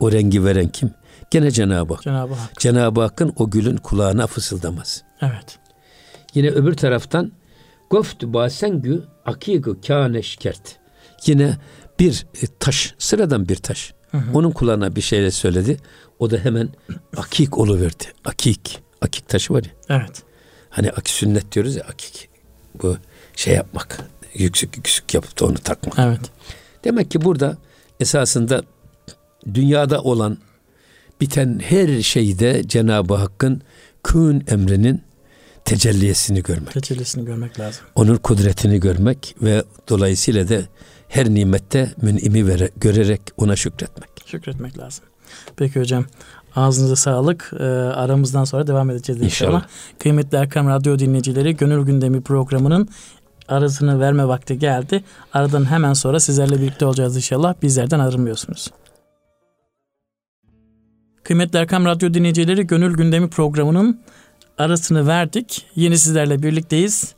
[0.00, 0.90] O rengi veren kim?
[1.30, 2.02] Gene Cenab-ı Hak.
[2.02, 2.60] Cenab-ı Hak.
[2.60, 5.02] Cenab-ı Hakk'ın o gülün kulağına fısıldamaz.
[5.20, 5.58] Evet.
[6.34, 7.32] Yine öbür taraftan
[7.90, 10.76] Goftu basengü akigu kâne şikert.
[11.26, 11.56] Yine
[11.98, 13.94] bir e, taş, sıradan bir taş.
[14.10, 14.38] Hı hı.
[14.38, 15.76] Onun kulağına bir şeyle söyledi.
[16.18, 16.68] O da hemen
[17.16, 18.04] akik oluverdi.
[18.24, 18.80] Akik.
[19.02, 19.70] Akik taşı var ya.
[19.88, 20.22] Evet.
[20.70, 22.28] Hani akik sünnet diyoruz ya akik.
[22.82, 22.96] Bu
[23.36, 23.98] şey yapmak.
[24.34, 25.98] Yüksük yüksük yapıp da onu takmak.
[25.98, 26.20] Evet.
[26.84, 27.56] Demek ki burada
[28.00, 28.62] esasında
[29.54, 30.38] dünyada olan
[31.20, 33.62] biten her şeyde Cenab-ı Hakk'ın
[34.04, 35.02] kün emrinin
[35.64, 36.72] tecelliyesini görmek.
[36.72, 37.84] Tecellisini görmek lazım.
[37.94, 40.60] Onun kudretini görmek ve dolayısıyla da
[41.08, 44.10] her nimette münimi vere, görerek ona şükretmek.
[44.26, 45.04] Şükretmek lazım.
[45.56, 46.04] Peki hocam
[46.56, 47.50] ağzınıza sağlık.
[47.60, 49.52] Ee, aramızdan sonra devam edeceğiz inşallah.
[49.52, 49.68] inşallah.
[49.98, 52.88] Kıymetli Erkam Radyo dinleyicileri Gönül Gündemi programının
[53.48, 55.04] arasını verme vakti geldi.
[55.32, 57.54] Aradan hemen sonra sizlerle birlikte olacağız inşallah.
[57.62, 58.70] Bizlerden ayrılmıyorsunuz.
[61.24, 64.00] Kıymetli Erkam Radyo dinleyicileri Gönül Gündemi programının
[64.58, 65.66] arasını verdik.
[65.76, 67.14] Yeni sizlerle birlikteyiz.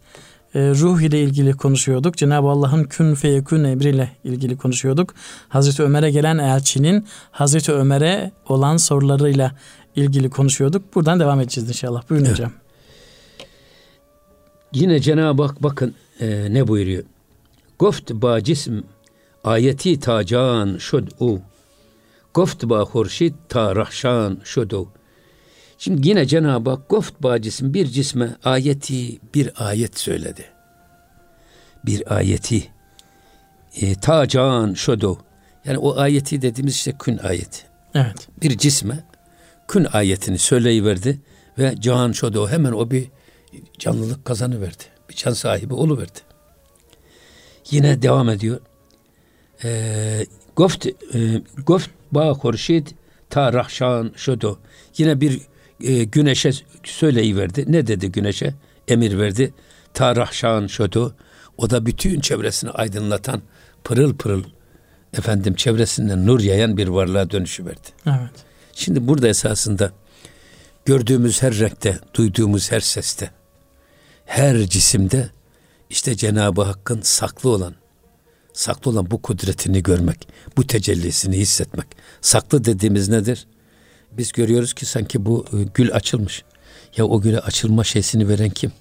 [0.55, 2.17] E, ruh ile ilgili konuşuyorduk.
[2.17, 5.15] Cenab-ı Allah'ın kün feyekün emriyle ilgili konuşuyorduk.
[5.49, 9.53] Hazreti Ömer'e gelen elçinin Hazreti Ömer'e olan sorularıyla
[9.97, 10.95] ilgili konuşuyorduk.
[10.95, 12.03] Buradan devam edeceğiz inşallah.
[12.11, 12.39] Buyurun evet.
[12.39, 12.53] hocam.
[14.73, 17.05] Yine Cenab-ı Hak bakın e, ne buyuruyor?
[17.79, 18.81] Goft ba cism
[19.45, 21.41] ayeti tacan şud u.
[22.35, 24.89] Goft ba hurşit ta rahşan şudu.
[25.79, 30.45] Şimdi yine Cenab-ı Hak goft ba cisim bir cisme ayeti bir ayet söyledi.
[31.87, 32.69] Bir ayeti
[33.81, 35.19] e, tacan şudu.
[35.65, 37.63] Yani o ayeti dediğimiz işte kün ayeti.
[37.95, 38.29] Evet.
[38.43, 39.05] Bir cisme
[39.69, 41.21] kün ayetini söyleyiverdi
[41.59, 43.11] ve can şudu hemen o bir
[43.79, 46.19] canlılık kazanıverdi bir can sahibi oluverdi.
[47.71, 48.61] Yine devam ediyor.
[49.65, 50.93] Ee, goft e,
[51.67, 52.87] goft ba korşid
[53.31, 54.59] ta rahşan şudu.
[54.99, 55.41] Yine bir
[55.81, 56.51] e, güneşe
[56.85, 57.73] söyleyiverdi.
[57.73, 58.55] Ne dedi güneşe?
[58.89, 59.55] Emir verdi.
[59.95, 61.15] Ta rahşan şudu.
[61.59, 63.43] O da bütün çevresini aydınlatan
[63.85, 64.45] pırıl pırıl
[65.19, 67.89] efendim çevresinden nur yayan bir varlığa dönüşüverdi.
[68.07, 68.31] Evet.
[68.73, 69.93] Şimdi burada esasında
[70.85, 73.31] gördüğümüz her renkte, duyduğumuz her seste,
[74.29, 75.31] her cisimde
[75.91, 77.75] işte Cenab-ı Hakk'ın saklı olan
[78.53, 81.87] saklı olan bu kudretini görmek, bu tecellisini hissetmek.
[82.21, 83.47] Saklı dediğimiz nedir?
[84.13, 86.45] Biz görüyoruz ki sanki bu e, gül açılmış.
[86.97, 88.73] Ya o güle açılma şeysini veren kim?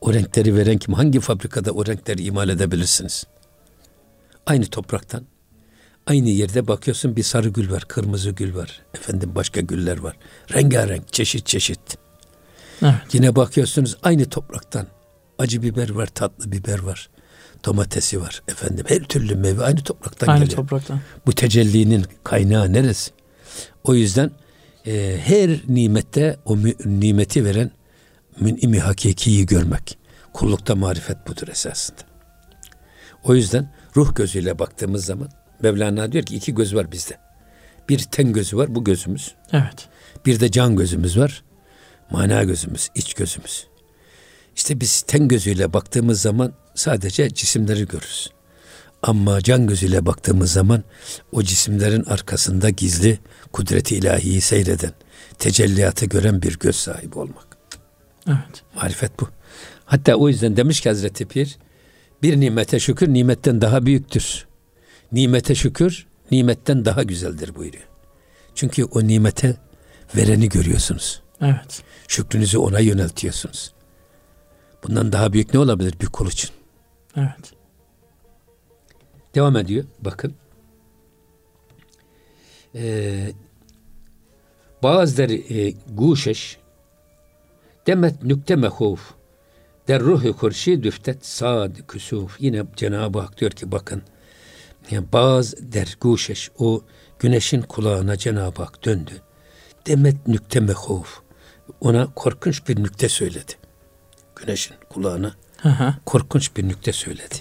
[0.00, 0.94] O renkleri veren kim?
[0.94, 3.24] Hangi fabrikada o renkleri imal edebilirsiniz?
[4.46, 5.24] Aynı topraktan,
[6.06, 10.16] aynı yerde bakıyorsun bir sarı gül var, kırmızı gül var, efendim başka güller var.
[10.52, 12.03] Rengarenk, çeşit çeşit.
[12.82, 12.94] Evet.
[13.12, 14.86] Yine bakıyorsunuz aynı topraktan
[15.38, 17.08] acı biber var, tatlı biber var.
[17.64, 18.84] Domatesi var efendim.
[18.88, 20.56] Her türlü meyve aynı topraktan aynı geliyor.
[20.56, 21.00] topraktan.
[21.26, 23.10] Bu tecellinin kaynağı neresi?
[23.84, 24.30] O yüzden
[24.86, 27.70] e, her nimette o mü, nimeti veren
[28.40, 29.98] münimi hakikiyi görmek.
[30.32, 32.00] Kullukta marifet budur esasında.
[33.24, 35.28] O yüzden ruh gözüyle baktığımız zaman
[35.62, 37.18] Mevlana diyor ki iki göz var bizde.
[37.88, 39.34] Bir ten gözü var bu gözümüz.
[39.52, 39.88] Evet.
[40.26, 41.44] Bir de can gözümüz var.
[42.10, 43.66] Mana gözümüz, iç gözümüz.
[44.56, 48.30] İşte biz ten gözüyle baktığımız zaman sadece cisimleri görürüz.
[49.02, 50.84] Ama can gözüyle baktığımız zaman
[51.32, 53.18] o cisimlerin arkasında gizli
[53.52, 54.92] kudreti ilahiyi seyreden,
[55.38, 57.46] tecelliyatı gören bir göz sahibi olmak.
[58.28, 58.62] Evet.
[58.74, 59.28] Marifet bu.
[59.84, 61.58] Hatta o yüzden demiş ki Hazreti Pir,
[62.22, 64.46] bir nimete şükür nimetten daha büyüktür.
[65.12, 67.88] Nimete şükür nimetten daha güzeldir buyuruyor.
[68.54, 69.56] Çünkü o nimete
[70.16, 71.23] vereni görüyorsunuz.
[71.44, 71.82] Evet.
[72.08, 73.74] Şükrünüzü ona yöneltiyorsunuz.
[74.84, 76.50] Bundan daha büyük ne olabilir bir kul için?
[77.16, 77.52] Evet.
[79.34, 79.84] Devam ediyor.
[80.00, 80.34] Bakın.
[82.74, 83.32] Ee,
[84.82, 86.58] bazıları e, guşeş
[87.86, 89.14] demet nükte mehuf
[89.88, 92.36] der ruhu kurşi düftet sad küsuf.
[92.40, 94.02] Yine Cenab-ı Hak diyor ki bakın
[94.90, 96.82] yani bazı der guşeş o
[97.18, 99.12] güneşin kulağına Cenab-ı Hak döndü.
[99.86, 101.23] Demet nükte mehuf.
[101.80, 103.52] Ona korkunç bir nükte söyledi.
[104.36, 105.94] Güneşin kulağına hı.
[106.06, 107.34] korkunç bir nükte söyledi.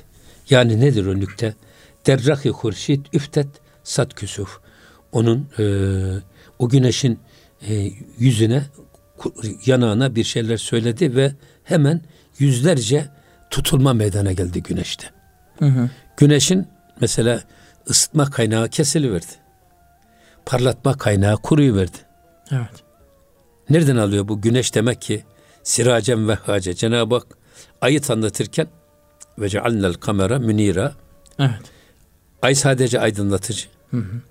[0.50, 1.54] Yani nedir o nükte?
[2.08, 3.48] Derrahi hurşit üftet
[3.84, 4.60] sat küsuf.
[5.12, 5.66] Onun e,
[6.60, 7.20] o güneşin
[7.68, 8.64] e, yüzüne
[9.66, 11.32] yanağına bir şeyler söyledi ve
[11.64, 12.02] hemen
[12.40, 13.08] yüzlerce
[13.50, 15.08] tutulma meydana geldi güneşte.
[15.60, 15.90] Hı hı.
[16.18, 16.68] Güneşin
[17.02, 17.44] mesela
[17.90, 19.26] ısıtma kaynağı kesiliverdi.
[20.46, 21.98] Parlatma kaynağı kuruyuverdi.
[22.52, 22.83] Evet.
[23.70, 24.42] Nereden alıyor bu?
[24.42, 25.24] Güneş demek ki
[25.64, 26.74] siracem ve hace.
[26.74, 27.28] Cenab-ı Hak
[27.82, 28.68] ayı tanıtırken
[29.40, 30.96] ve cealnel kamera münira.
[31.40, 31.60] Evet.
[32.42, 33.68] Ay sadece aydınlatıcı.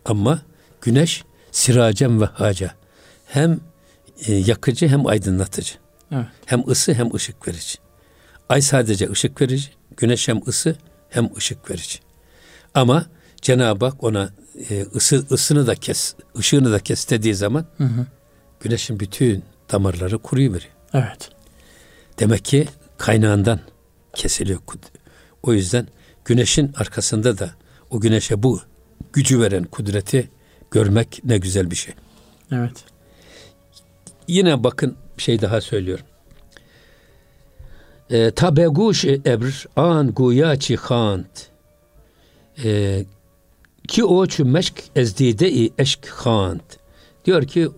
[0.05, 0.43] Ama
[0.81, 2.71] güneş siracem ve hace.
[3.27, 3.61] Hem
[4.27, 5.75] e, yakıcı hem aydınlatıcı.
[6.13, 6.27] Evet.
[6.47, 7.79] Hem ısı hem ışık verici.
[8.49, 9.69] Ay sadece ışık verici.
[9.97, 10.77] Güneş hem ısı
[11.09, 11.99] hem ışık verici.
[12.75, 13.07] Ama
[13.43, 14.31] Cenab-ı Hak ona
[14.71, 18.07] e, ısı, ısını da kes, ışığını da kes dediği zaman Hı hı.
[18.63, 20.73] Güneşin bütün damarları kuruyuveriyor.
[20.95, 21.31] Evet.
[22.19, 23.61] Demek ki kaynağından
[24.15, 24.61] kesiliyor.
[25.43, 25.89] O yüzden
[26.25, 27.51] güneşin arkasında da
[27.91, 28.61] o güneşe bu
[29.13, 30.31] gücü veren kudreti
[30.71, 31.95] görmek ne güzel bir şey.
[32.53, 32.85] Evet.
[34.29, 36.05] Yine bakın bir şey daha söylüyorum.
[38.11, 41.49] E, Tabeguş ebr an guya çi khant.
[42.65, 43.05] E,
[43.89, 46.79] ki o meşk ezdide i eşk khant.
[47.25, 47.69] Diyor ki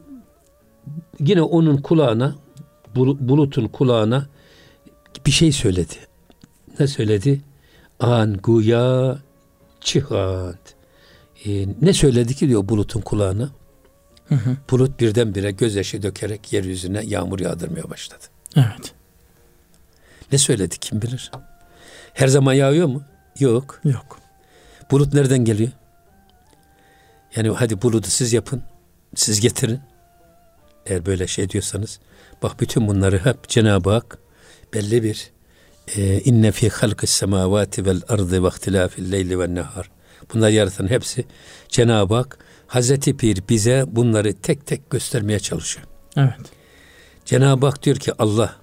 [1.20, 2.34] yine onun kulağına
[2.94, 4.26] bul- bulutun kulağına
[5.26, 5.94] bir şey söyledi.
[6.80, 7.40] Ne söyledi?
[8.00, 9.18] An guya
[9.80, 10.74] çihant.
[11.46, 13.50] E, ne söyledi ki diyor bulutun kulağına?
[14.28, 14.56] Hı hı.
[14.70, 18.24] Bulut birdenbire gözyaşı dökerek yeryüzüne yağmur yağdırmaya başladı.
[18.56, 18.94] Evet.
[20.32, 21.30] Ne söyledi kim bilir?
[22.14, 23.02] Her zaman yağıyor mu?
[23.38, 23.80] Yok.
[23.84, 24.18] Yok.
[24.90, 25.70] Bulut nereden geliyor?
[27.36, 28.62] Yani hadi bulutu siz yapın,
[29.14, 29.80] siz getirin.
[30.86, 32.00] Eğer böyle şey diyorsanız,
[32.42, 34.18] bak bütün bunları hep Cenab-ı Hak
[34.74, 35.30] belli bir
[35.96, 39.90] e, inne fi halkis semavati vel ardı ve ihtilafil leyli ve nehar.
[40.34, 41.24] Bunları yaratan hepsi
[41.68, 45.86] Cenab-ı Hak Hazreti Pir bize bunları tek tek göstermeye çalışıyor.
[46.16, 46.34] Evet.
[47.24, 48.56] Cenab-ı Hak diyor ki Allah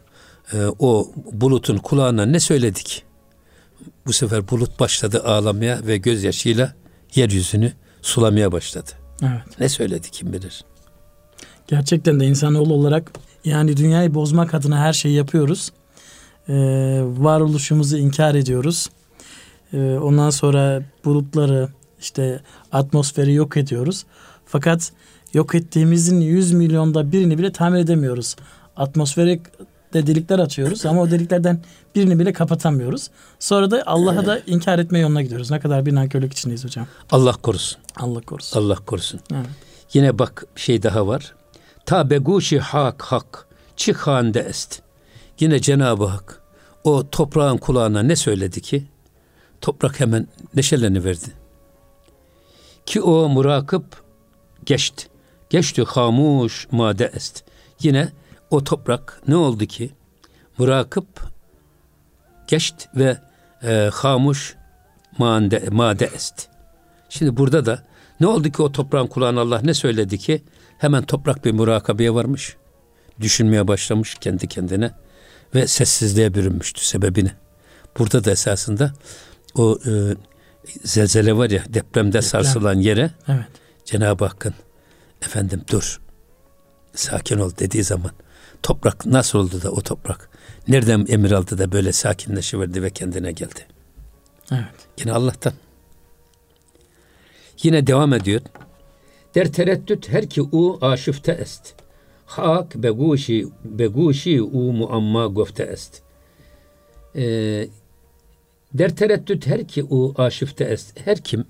[0.54, 3.04] e, o bulutun kulağına ne söyledik?
[4.06, 6.74] Bu sefer bulut başladı ağlamaya ve gözyaşıyla
[7.16, 8.92] yeryüzünü sulamaya başladı.
[9.24, 9.60] Evet.
[9.60, 10.66] Ne söyledi kim bilir?
[11.72, 13.12] Gerçekten de insanoğlu olarak
[13.46, 15.72] yani dünyayı bozmak adına her şeyi yapıyoruz.
[16.50, 16.54] Ee,
[17.18, 18.90] varoluşumuzu inkar ediyoruz.
[19.74, 24.06] Ee, ondan sonra bulutları işte atmosferi yok ediyoruz.
[24.46, 24.92] Fakat
[25.34, 28.36] yok ettiğimizin 100 milyonda birini bile tamir edemiyoruz.
[28.76, 29.40] Atmosfere
[29.94, 31.62] de delikler açıyoruz ama o deliklerden
[31.96, 33.10] birini bile kapatamıyoruz.
[33.40, 35.52] Sonra da Allah'a da inkar etme yoluna gidiyoruz.
[35.52, 36.88] Ne kadar bir nankörlük içindeyiz hocam.
[37.12, 37.80] Allah korusun.
[37.98, 38.60] Allah korusun.
[38.60, 39.20] Allah korusun.
[39.34, 39.46] Evet.
[39.94, 41.34] Yine bak bir şey daha var.
[41.86, 44.82] Ta beguşi hak hak çıkhande est.
[45.40, 46.42] Yine Cenab-ı Hak
[46.84, 48.88] o toprağın kulağına ne söyledi ki?
[49.62, 51.34] Toprak hemen neşeleniverdi.
[52.86, 53.84] Ki o murakip
[54.66, 55.08] geçti.
[55.50, 57.44] Geçti hamuş made est.
[57.82, 58.10] Yine
[58.50, 59.92] o toprak ne oldu ki?
[60.58, 61.08] Murakip
[62.48, 63.18] geçti ve
[63.64, 64.56] e, hamuş
[65.18, 66.50] made, made est.
[67.10, 67.84] Şimdi burada da
[68.20, 70.44] ne oldu ki o toprağın kulağına Allah ne söyledi ki?
[70.82, 72.56] Hemen toprak bir murakabeye varmış.
[73.20, 74.92] Düşünmeye başlamış kendi kendine
[75.56, 77.32] ve sessizliğe bürünmüştü sebebini.
[77.98, 78.94] Burada da esasında
[79.56, 79.92] o e,
[80.84, 83.46] zelzele var ya depremde sarsılan yere Evet.
[83.86, 84.54] Cenab-ı Hakk'ın
[85.22, 86.02] efendim dur
[86.96, 88.12] sakin ol dediği zaman
[88.64, 90.30] toprak nasıl oldu da o toprak
[90.68, 93.66] nereden emir aldı da böyle sakinleşiverdi ve kendine geldi.
[94.52, 94.88] Evet.
[95.00, 95.54] Yine Allah'tan.
[97.64, 98.42] Yine devam ediyor.
[99.36, 101.76] Der tereddüt her ki u aşıfte est.
[102.26, 106.02] hak beguşi beguşi u muamma gofte est.
[107.16, 107.68] Ee,
[108.74, 111.00] der tereddüt her ki u aşifte est.
[111.06, 111.46] Her kim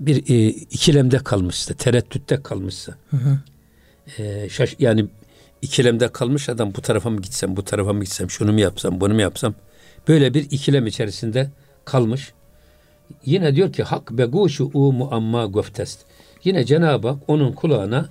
[0.00, 2.94] bir e, ikilemde kalmışsa, tereddütte kalmışsa.
[3.10, 3.38] Hı hı.
[4.18, 5.06] E, şaş, yani
[5.62, 9.14] ikilemde kalmış adam bu tarafa mı gitsem, bu tarafa mı gitsem, şunu mu yapsam, bunu
[9.14, 9.54] mu yapsam.
[10.08, 11.50] Böyle bir ikilem içerisinde
[11.84, 12.32] kalmış.
[13.24, 16.00] Yine diyor ki hak beguşu u muamma goftest.
[16.44, 18.08] Yine Cenab-ı Hak onun kulağına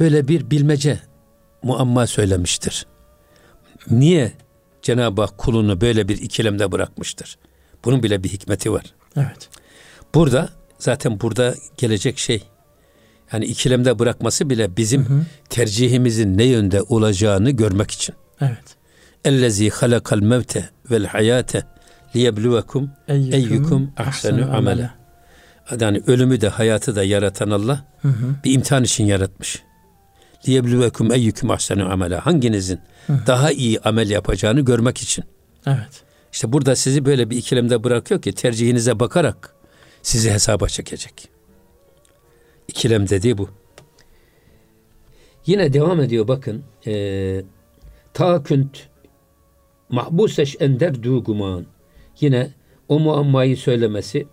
[0.00, 1.00] böyle bir bilmece
[1.62, 2.86] muamma söylemiştir.
[3.90, 4.32] Niye
[4.82, 7.38] Cenab-ı Hak kulunu böyle bir ikilemde bırakmıştır?
[7.84, 8.84] Bunun bile bir hikmeti var.
[9.16, 9.48] Evet.
[10.14, 12.42] Burada zaten burada gelecek şey
[13.32, 15.22] yani ikilemde bırakması bile bizim hı hı.
[15.48, 18.14] tercihimizin ne yönde olacağını görmek için.
[18.40, 18.76] Evet.
[19.24, 21.62] Ellezî halakal mevte vel hayate
[22.16, 24.99] liyebluvekum eyyukum ahsenu amele.
[25.80, 28.34] Yani ölümü de hayatı da yaratan Allah hı hı.
[28.44, 29.62] bir imtihan için yaratmış.
[30.48, 32.16] Liyebluvekum eyyukum ahsenu amele.
[32.16, 33.26] Hanginizin hı hı.
[33.26, 35.24] daha iyi amel yapacağını görmek için.
[35.66, 36.02] Evet.
[36.32, 39.54] İşte burada sizi böyle bir ikilemde bırakıyor ki tercihinize bakarak
[40.02, 41.28] sizi hesaba çekecek.
[42.68, 43.48] İkilem dediği bu.
[45.46, 46.62] Yine devam ediyor bakın.
[46.86, 47.42] E,
[48.14, 48.88] Ta künt
[49.88, 51.66] mahbuseş ender du guman.
[52.20, 52.50] Yine
[52.88, 54.26] o muammayı söylemesi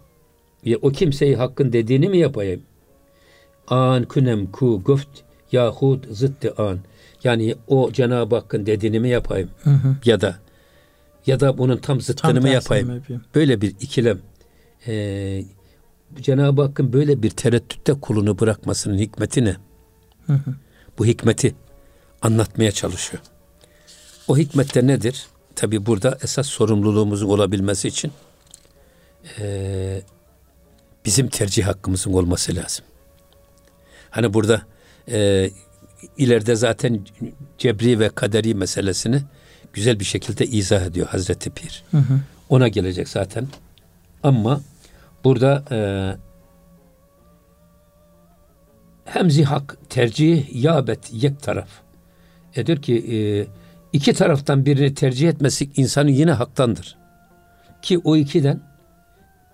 [0.67, 2.61] ya o kimseyi hakkın dediğini mi yapayım?
[3.67, 5.09] An künem ku guft
[5.51, 6.79] yahut zıttı an.
[7.23, 9.49] Yani o Cenab-ı Hakk'ın dediğini mi yapayım?
[9.63, 9.95] Hı hı.
[10.05, 10.39] Ya da
[11.25, 12.95] ya da bunun tam zıttını tam mı yapayım?
[12.95, 13.23] yapayım?
[13.35, 14.19] Böyle bir ikilem.
[14.87, 15.43] Ee,
[16.15, 19.55] Cenab-ı Hakk'ın böyle bir tereddütte kulunu bırakmasının hikmeti ne?
[20.27, 20.55] Hı hı.
[20.97, 21.55] Bu hikmeti
[22.21, 23.23] anlatmaya çalışıyor.
[24.27, 25.27] O hikmette nedir?
[25.55, 28.11] Tabi burada esas sorumluluğumuzun olabilmesi için
[29.39, 30.01] e,
[31.07, 32.85] bizim tercih hakkımızın olması lazım.
[34.09, 34.61] Hani burada
[35.11, 35.49] e,
[36.17, 36.99] ileride zaten
[37.57, 39.21] cebri ve kaderi meselesini
[39.73, 41.83] güzel bir şekilde izah ediyor Hazreti Pir.
[41.91, 42.19] Hı hı.
[42.49, 43.47] Ona gelecek zaten.
[44.23, 44.61] Ama
[45.23, 45.79] burada e,
[49.05, 51.69] hemzi hak tercih yabet yek taraf.
[52.55, 53.17] E diyor ki e,
[53.93, 56.97] iki taraftan birini tercih etmesi insanın yine haktandır.
[57.81, 58.61] Ki o ikiden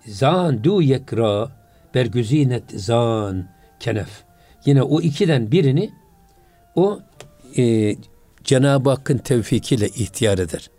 [0.08, 1.52] zan du yekra
[1.94, 3.48] bergüzinet zan
[3.80, 4.10] kenef.
[4.66, 5.92] Yine o ikiden birini
[6.76, 7.00] o
[7.58, 7.96] e,
[8.44, 10.70] Cenab-ı Hakk'ın tevfikiyle ihtiyar eder.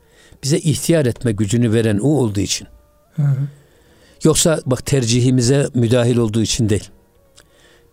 [0.43, 2.69] Bize ihtiyar etme gücünü veren o olduğu için.
[3.17, 3.49] Hı hı.
[4.25, 6.91] Yoksa bak tercihimize müdahil olduğu için değil.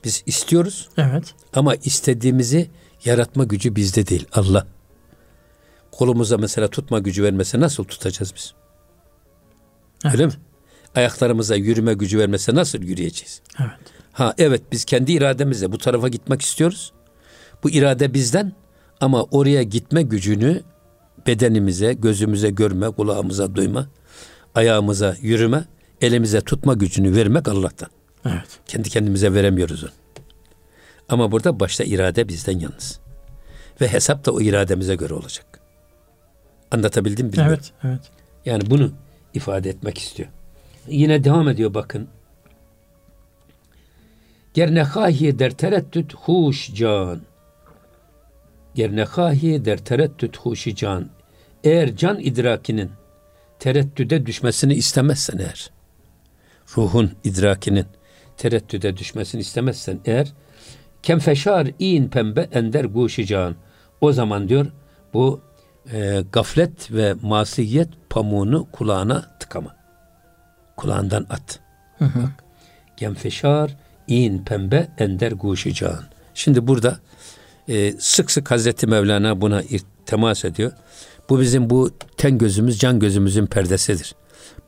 [0.04, 0.90] Biz istiyoruz.
[0.98, 1.34] Evet.
[1.54, 2.70] Ama istediğimizi
[3.06, 4.28] yaratma gücü bizde değil.
[4.34, 4.68] Allah.
[5.92, 8.54] Kolumuza mesela tutma gücü vermese nasıl tutacağız biz?
[10.06, 10.16] Evet.
[10.16, 10.34] Öyle mi?
[10.96, 13.42] Ayaklarımıza yürüme gücü vermese nasıl yürüyeceğiz?
[13.60, 13.72] Evet.
[14.14, 16.92] Ha evet biz kendi irademizle bu tarafa gitmek istiyoruz.
[17.64, 18.54] Bu irade bizden
[19.02, 20.62] ama oraya gitme gücünü
[21.28, 23.88] bedenimize, gözümüze görme, kulağımıza duyma,
[24.56, 25.66] ayağımıza yürüme,
[26.02, 27.90] elimize tutma gücünü vermek Allah'tan.
[28.26, 28.60] Evet.
[28.68, 29.92] Kendi kendimize veremiyoruz onu.
[31.10, 33.00] Ama burada başta irade bizden yalnız.
[33.82, 35.60] Ve hesap da o irademize göre olacak.
[36.72, 37.34] Anlatabildim mi?
[37.40, 38.02] Evet, evet.
[38.46, 38.92] Yani bunu
[39.34, 40.30] ifade etmek istiyor.
[40.88, 42.08] Yine devam ediyor bakın.
[44.54, 47.22] Gernehahi der tereddüt huş can.
[48.76, 51.10] Gernehahi der tereddüt huşi can.
[51.64, 52.92] Eğer can idrakinin
[53.60, 55.72] tereddüde düşmesini istemezsen eğer,
[56.78, 57.86] ruhun idrakinin
[58.38, 60.34] tereddüde düşmesini istemezsen eğer,
[61.04, 63.56] kemfeşar in pembe ender guşi can.
[64.02, 64.66] O zaman diyor
[65.14, 65.42] bu
[65.94, 69.81] e, gaflet ve masiyet pamuğunu kulağına tıkama.
[70.78, 71.60] Kulağından at.
[71.98, 72.24] Hı hı.
[72.24, 72.44] Bak.
[72.98, 76.04] Gemfeşar in pembe ender guşi can.
[76.34, 77.00] Şimdi burada
[77.68, 79.64] e, sık sık Hazreti Mevlana buna
[80.06, 80.72] temas ediyor.
[81.30, 84.16] Bu bizim bu ten gözümüz can gözümüzün perdesidir.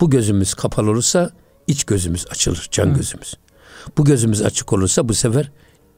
[0.01, 1.31] Bu gözümüz kapalı olursa
[1.67, 2.93] iç gözümüz açılır, can Hı.
[2.93, 3.33] gözümüz.
[3.97, 5.51] Bu gözümüz açık olursa bu sefer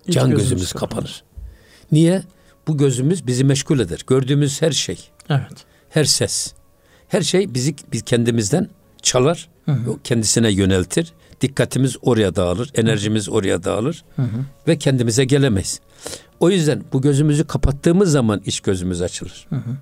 [0.10, 0.90] can gözümüz, gözümüz kapanır.
[0.90, 1.24] kapanır.
[1.92, 2.24] Niye?
[2.68, 4.02] Bu gözümüz bizi meşgul eder.
[4.08, 5.10] Gördüğümüz her şey.
[5.30, 5.66] Evet.
[5.90, 6.54] Her ses.
[7.08, 8.70] Her şey bizi biz kendimizden
[9.02, 9.50] çalar.
[9.66, 9.98] Hı hı.
[10.04, 11.14] Kendisine yöneltir.
[11.42, 12.72] Dikkatimiz oraya dağılır.
[12.76, 14.04] Enerjimiz oraya dağılır.
[14.16, 14.46] Hı hı.
[14.68, 15.80] Ve kendimize gelemeyiz.
[16.40, 19.48] O yüzden bu gözümüzü kapattığımız zaman iç gözümüz açılır.
[19.50, 19.78] Hı hı.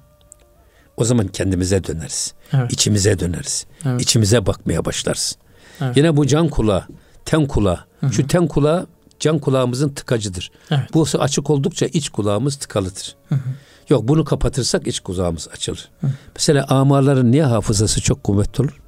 [0.97, 2.33] O zaman kendimize döneriz.
[2.53, 2.73] Evet.
[2.73, 3.65] İçimize döneriz.
[3.85, 4.01] Evet.
[4.01, 5.37] İçimize bakmaya başlarız.
[5.81, 5.97] Evet.
[5.97, 6.87] Yine bu can kulağı,
[7.25, 7.79] ten kulağı.
[7.99, 8.13] Hı hı.
[8.13, 8.87] Şu ten kulağı
[9.19, 10.51] can kulağımızın tıkacıdır.
[10.71, 10.93] Evet.
[10.93, 13.15] Bu açık oldukça iç kulağımız tıkalıdır.
[13.29, 13.49] Hı hı.
[13.89, 15.89] Yok bunu kapatırsak iç kulağımız açılır.
[16.01, 16.07] Hı.
[16.35, 18.81] Mesela amarların niye hafızası çok kuvvetli olur?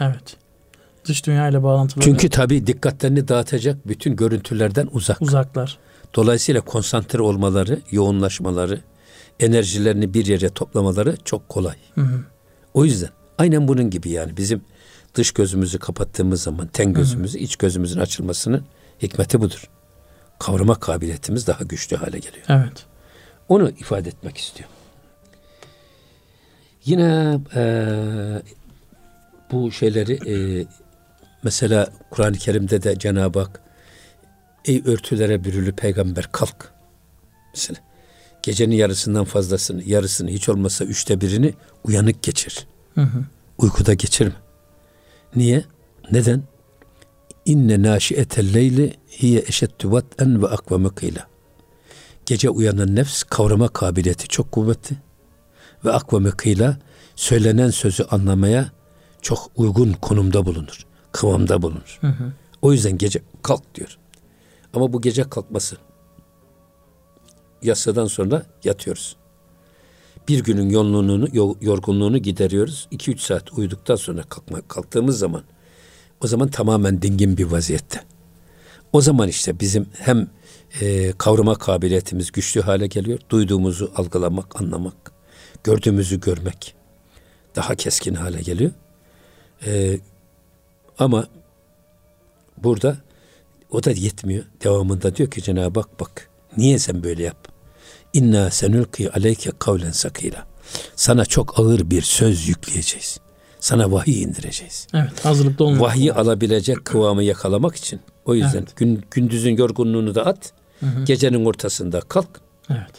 [0.00, 0.36] Evet.
[1.04, 2.04] Dış dünya ile bağlantılı.
[2.04, 5.22] Çünkü tabi dikkatlerini dağıtacak bütün görüntülerden uzak.
[5.22, 5.78] Uzaklar.
[6.14, 8.80] Dolayısıyla konsantre olmaları, yoğunlaşmaları,
[9.40, 11.76] enerjilerini bir yere toplamaları çok kolay.
[11.94, 12.24] Hı hı.
[12.74, 14.62] O yüzden aynen bunun gibi yani bizim
[15.14, 17.44] dış gözümüzü kapattığımız zaman ten gözümüzü, hı hı.
[17.44, 18.64] iç gözümüzün açılmasının
[19.02, 19.70] hikmeti budur.
[20.38, 22.44] Kavrama kabiliyetimiz daha güçlü hale geliyor.
[22.48, 22.86] Evet.
[23.48, 24.68] Onu ifade etmek istiyor.
[26.84, 27.62] Yine e,
[29.52, 30.66] bu şeyleri e,
[31.42, 33.60] mesela Kur'an-ı Kerim'de de Cenab-ı Hak
[34.64, 36.72] ey örtülere bürülü peygamber kalk.
[37.54, 37.80] Mesela
[38.42, 42.66] gecenin yarısından fazlasını, yarısını hiç olmazsa üçte birini uyanık geçir.
[42.94, 43.24] Hı hı.
[43.58, 44.34] Uykuda geçirme.
[45.36, 45.64] Niye?
[46.10, 46.42] Neden?
[47.44, 51.26] İnne naşiyetel leyli hiye eşettü vat'en ve akvame kıyla.
[52.26, 54.96] Gece uyanan nefs kavrama kabiliyeti çok kuvvetli
[55.84, 56.78] ve akvame kıyla
[57.16, 58.70] söylenen sözü anlamaya
[59.22, 60.86] çok uygun konumda bulunur.
[61.12, 61.98] Kıvamda bulunur.
[62.00, 62.32] Hı hı.
[62.62, 63.98] O yüzden gece kalk diyor.
[64.74, 65.76] Ama bu gece kalkması
[67.62, 69.16] yasadan sonra yatıyoruz.
[70.28, 71.28] Bir günün yoğunluğunu,
[71.60, 72.88] yorgunluğunu gideriyoruz.
[72.92, 75.42] 2-3 saat uyuduktan sonra kalkma, kalktığımız zaman
[76.24, 78.00] o zaman tamamen dingin bir vaziyette.
[78.92, 80.28] O zaman işte bizim hem
[80.80, 83.18] e, kavrama kabiliyetimiz güçlü hale geliyor.
[83.30, 85.12] Duyduğumuzu algılamak, anlamak,
[85.64, 86.74] gördüğümüzü görmek
[87.56, 88.70] daha keskin hale geliyor.
[89.66, 89.98] E,
[90.98, 91.26] ama
[92.62, 92.96] burada
[93.70, 94.44] o da yetmiyor.
[94.64, 97.48] Devamında diyor ki Cenab-ı Hak bak niye sen böyle yap?
[98.12, 100.46] İnna senülki aleyke kavlen sakila.
[100.96, 103.20] Sana çok ağır bir söz yükleyeceğiz.
[103.60, 104.86] Sana vahiy indireceğiz.
[104.94, 105.80] Evet, hazırlıklı olmak.
[105.80, 108.00] Vahyi alabilecek kıvamı yakalamak için.
[108.24, 108.76] O yüzden evet.
[108.76, 110.52] gün, gündüzün yorgunluğunu da at.
[110.80, 111.04] Hı hı.
[111.04, 112.40] Gecenin ortasında kalk.
[112.70, 112.90] Evet.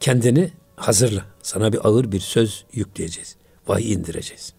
[0.00, 1.24] Kendini hazırla.
[1.42, 3.36] Sana bir ağır bir söz yükleyeceğiz.
[3.68, 4.52] Vahiy indireceğiz.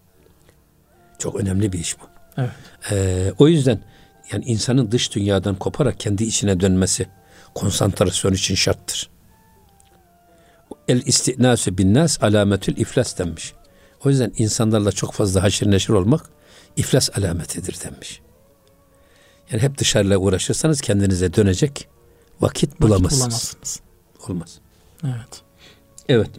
[1.22, 2.04] Çok önemli bir iş bu.
[2.38, 2.50] Evet.
[2.90, 3.80] Ee, o yüzden
[4.32, 7.06] yani insanın dış dünyadan koparak kendi içine dönmesi
[7.54, 9.10] konsantrasyon için şarttır.
[10.88, 13.52] El istinasu bin nas alametül iflas denmiş.
[14.04, 16.30] O yüzden insanlarla çok fazla haşir neşir olmak
[16.76, 18.20] iflas alametidir denmiş.
[19.50, 23.20] Yani hep dışarıyla uğraşırsanız kendinize dönecek vakit, vakit bulamazsınız.
[23.20, 23.80] bulamazsınız.
[24.28, 24.58] Olmaz.
[25.04, 25.42] Evet.
[26.08, 26.30] Evet.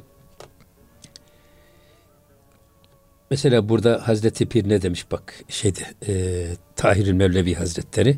[3.33, 8.15] Mesela burada Hazreti Pir ne demiş bak şeyde e, Tahir Mevlevi Hazretleri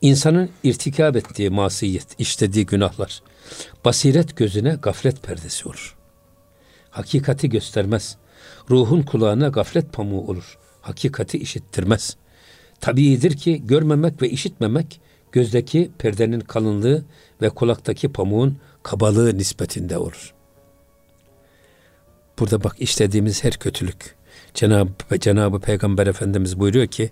[0.00, 3.22] insanın irtikab ettiği masiyet, işlediği günahlar
[3.84, 5.96] basiret gözüne gaflet perdesi olur.
[6.90, 8.16] Hakikati göstermez.
[8.70, 10.58] Ruhun kulağına gaflet pamuğu olur.
[10.80, 12.16] Hakikati işittirmez.
[12.80, 15.00] Tabiidir ki görmemek ve işitmemek
[15.32, 17.04] gözdeki perdenin kalınlığı
[17.42, 20.34] ve kulaktaki pamuğun kabalığı nispetinde olur.
[22.38, 24.23] Burada bak işlediğimiz her kötülük.
[24.54, 27.10] Cenab-ı Cenab Peygamber Efendimiz buyuruyor ki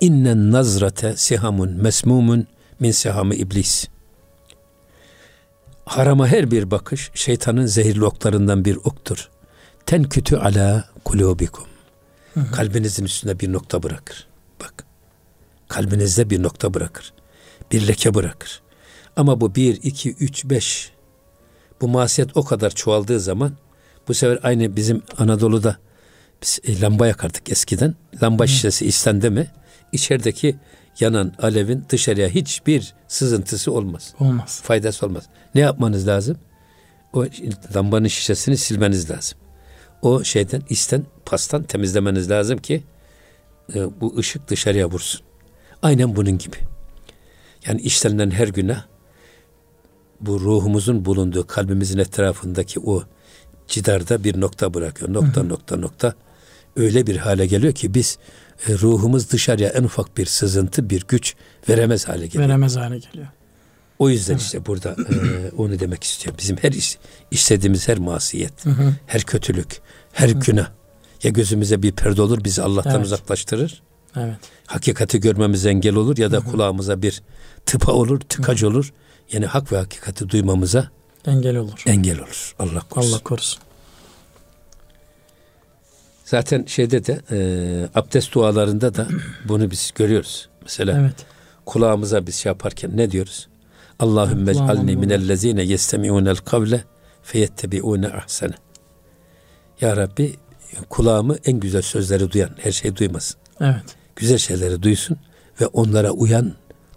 [0.00, 2.46] innen nazrate sihamun mesmumun
[2.80, 3.88] min sihamı iblis.
[5.84, 9.28] Harama her bir bakış şeytanın zehirli oklarından bir oktur.
[9.86, 11.64] Ten kütü ala kulubikum.
[12.52, 14.26] Kalbinizin üstünde bir nokta bırakır.
[14.60, 14.84] Bak.
[15.68, 17.12] Kalbinizde bir nokta bırakır.
[17.72, 18.62] Bir leke bırakır.
[19.16, 20.92] Ama bu bir, iki, üç, beş
[21.80, 23.52] bu masiyet o kadar çoğaldığı zaman
[24.08, 25.76] bu sefer aynı bizim Anadolu'da
[26.42, 27.94] biz e, lamba yakardık eskiden.
[28.22, 28.48] Lamba Hı.
[28.48, 29.46] şişesi istendi mi
[29.92, 30.56] içerideki
[31.00, 34.14] yanan alevin dışarıya hiçbir sızıntısı olmaz.
[34.20, 34.60] Olmaz.
[34.62, 35.24] Faydası olmaz.
[35.54, 36.38] Ne yapmanız lazım?
[37.12, 37.26] O
[37.76, 39.38] lambanın şişesini silmeniz lazım.
[40.02, 42.84] O şeyden isten pastan temizlemeniz lazım ki
[43.74, 45.20] e, bu ışık dışarıya vursun.
[45.82, 46.56] Aynen bunun gibi.
[47.66, 48.84] Yani işlenen her günah
[50.20, 53.02] bu ruhumuzun bulunduğu kalbimizin etrafındaki o
[53.68, 55.12] cidarda bir nokta bırakıyor.
[55.12, 55.48] Nokta hı hı.
[55.48, 56.14] nokta nokta
[56.76, 58.18] öyle bir hale geliyor ki biz
[58.68, 61.34] e, ruhumuz dışarıya en ufak bir sızıntı, bir güç
[61.68, 62.44] veremez hale geliyor.
[62.44, 63.26] Veremez hale geliyor.
[63.98, 64.42] O yüzden evet.
[64.42, 66.38] işte burada e, onu demek istiyor.
[66.38, 66.98] Bizim her iş,
[67.30, 68.94] işlediğimiz her masiyet, hı hı.
[69.06, 69.80] her kötülük,
[70.12, 70.32] her hı.
[70.32, 70.70] günah
[71.22, 73.06] ya gözümüze bir perde olur bizi Allah'tan evet.
[73.06, 73.82] uzaklaştırır.
[74.16, 74.36] Evet.
[74.66, 76.50] Hakikati görmemize engel olur ya da hı hı.
[76.50, 77.22] kulağımıza bir
[77.66, 78.68] tıpa olur, tıkaç hı.
[78.68, 78.92] olur.
[79.32, 80.90] Yani hak ve hakikati duymamıza
[81.26, 81.82] engel olur.
[81.86, 82.54] Engel olur.
[82.58, 83.12] Allah korusun.
[83.12, 83.62] Allah korusun.
[86.30, 87.38] Zaten şeyde de e,
[87.94, 89.08] abdest dualarında da
[89.44, 90.48] bunu biz görüyoruz.
[90.62, 91.14] Mesela evet.
[91.66, 93.48] kulağımıza biz şey yaparken ne diyoruz?
[93.98, 96.84] Allahümme ec'alni minellezine yestemi'unel kavle
[97.22, 98.54] feyettebi'une ahsene.
[99.80, 100.36] Ya Rabbi
[100.88, 103.40] kulağımı en güzel sözleri duyan, her şeyi duymasın.
[103.60, 103.96] Evet.
[104.16, 105.16] Güzel şeyleri duysun
[105.60, 106.54] ve onlara uyan,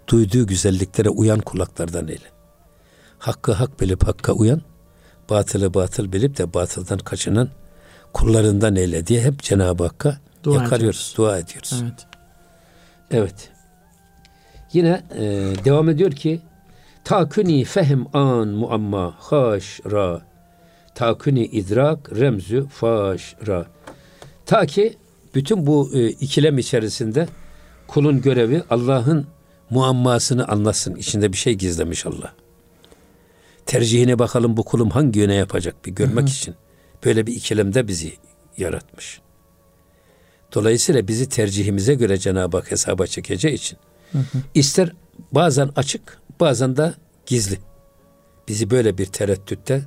[0.08, 2.32] duyduğu güzelliklere uyan kulaklardan eyle.
[3.18, 4.62] Hakkı hak bilip hakka uyan,
[5.30, 7.48] batılı batıl bilip de batıldan kaçınan
[8.12, 11.14] kullarından eyle diye hep Cenab-ı Hakk'a dua yakarıyoruz, ediyoruz.
[11.16, 11.82] dua ediyoruz.
[11.82, 12.06] Evet.
[13.10, 13.50] Evet.
[14.72, 15.24] Yine e,
[15.64, 16.40] devam ediyor ki
[17.04, 20.22] Takuni fehim an muamma haş ra.
[20.94, 23.66] Takuni idrak remzü faş ra.
[24.46, 24.96] Ta ki
[25.34, 27.28] bütün bu e, ikilem içerisinde
[27.86, 29.26] kulun görevi Allah'ın
[29.70, 30.94] muammasını anlasın.
[30.94, 32.32] İçinde bir şey gizlemiş Allah.
[33.66, 36.34] Tercihine bakalım bu kulum hangi yöne yapacak bir görmek hı hı.
[36.34, 36.54] için.
[37.04, 38.12] Böyle bir ikilemde bizi
[38.58, 39.20] yaratmış.
[40.54, 43.78] Dolayısıyla bizi tercihimize göre Cenab-ı Hak hesaba çekeceği için
[44.12, 44.38] hı hı.
[44.54, 44.92] ister
[45.32, 46.94] bazen açık bazen de
[47.26, 47.58] gizli.
[48.48, 49.82] Bizi böyle bir tereddütte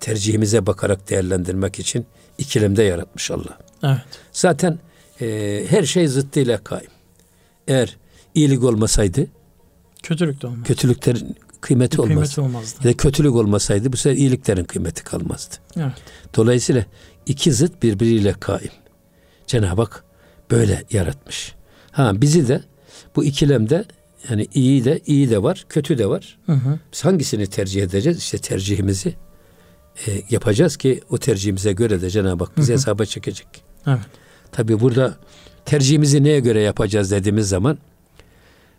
[0.00, 2.06] tercihimize bakarak değerlendirmek için
[2.38, 3.58] ikilemde yaratmış Allah.
[3.82, 4.00] Evet.
[4.32, 4.78] Zaten
[5.20, 6.90] e, her şey zıttıyla kaim.
[7.68, 7.96] Eğer
[8.34, 9.26] iyilik olmasaydı
[10.02, 10.66] kötülük de olmaz.
[10.66, 12.42] Kötülüklerin kıymeti, kıymeti olmazdı.
[12.42, 12.88] olmazdı.
[12.88, 15.54] Ya kötülük olmasaydı bu sefer iyiliklerin kıymeti kalmazdı.
[15.76, 15.92] Evet.
[16.36, 16.84] Dolayısıyla
[17.26, 18.70] iki zıt birbiriyle kaim.
[19.46, 20.04] Cenab-ı Hak
[20.50, 21.54] böyle yaratmış.
[21.90, 22.62] Ha bizi de
[23.16, 23.84] bu ikilemde
[24.30, 26.38] yani iyi de iyi de var, kötü de var.
[26.46, 26.78] Hı hı.
[26.92, 28.18] Biz hangisini tercih edeceğiz?
[28.18, 29.14] İşte tercihimizi
[30.06, 32.78] e, yapacağız ki o tercihimize göre de Cenab-ı Hak bizi hı hı.
[32.78, 33.48] hesaba çekecek.
[33.86, 34.00] Evet.
[34.52, 35.16] Tabi burada
[35.64, 37.78] tercihimizi neye göre yapacağız dediğimiz zaman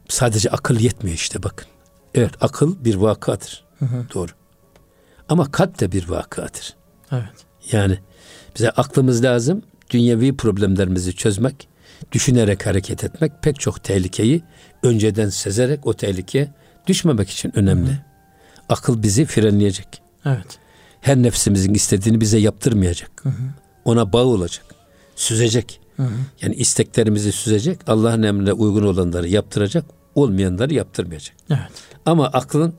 [0.07, 1.67] sadece akıl yetmiyor işte bakın.
[2.15, 3.63] Evet akıl bir vakadır.
[3.79, 4.05] Hı hı.
[4.13, 4.31] Doğru.
[5.29, 6.75] Ama kalp de bir vakadır.
[7.11, 7.45] Evet.
[7.71, 7.99] Yani
[8.55, 9.61] bize aklımız lazım.
[9.89, 11.67] Dünyevi problemlerimizi çözmek,
[12.11, 14.43] düşünerek hareket etmek pek çok tehlikeyi
[14.83, 16.53] önceden sezerek o tehlikeye
[16.87, 17.89] düşmemek için önemli.
[17.89, 17.99] Hı hı.
[18.69, 20.01] Akıl bizi frenleyecek.
[20.25, 20.59] Evet.
[21.01, 23.11] Her nefsimizin istediğini bize yaptırmayacak.
[23.23, 23.43] Hı hı.
[23.85, 24.65] Ona bağ olacak.
[25.15, 25.81] Süzecek.
[25.97, 26.11] Hı hı.
[26.41, 27.79] Yani isteklerimizi süzecek.
[27.87, 29.85] Allah'ın emrine uygun olanları yaptıracak.
[30.15, 31.35] Olmayanları yaptırmayacak.
[31.49, 31.71] Evet.
[32.09, 32.73] Ama aklın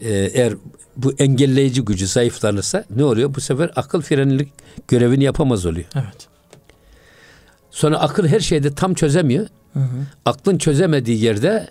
[0.00, 0.54] e, eğer
[0.96, 3.34] bu engelleyici gücü zayıflanırsa ne oluyor?
[3.34, 4.52] Bu sefer akıl frenlik
[4.88, 5.86] görevini yapamaz oluyor.
[5.94, 6.28] Evet.
[7.70, 9.46] Sonra akıl her şeyde tam çözemiyor.
[9.72, 10.06] Hı hı.
[10.24, 11.68] Aklın çözemediği yerde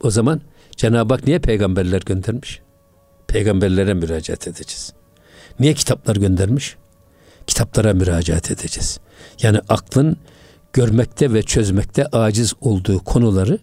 [0.00, 0.40] o zaman
[0.76, 2.60] Cenab-ı Hak niye peygamberler göndermiş?
[3.26, 4.92] Peygamberlere müracaat edeceğiz.
[5.60, 6.76] Niye kitaplar göndermiş?
[7.46, 9.00] Kitaplara müracaat edeceğiz.
[9.42, 10.16] Yani aklın
[10.72, 13.58] görmekte ve çözmekte aciz olduğu konuları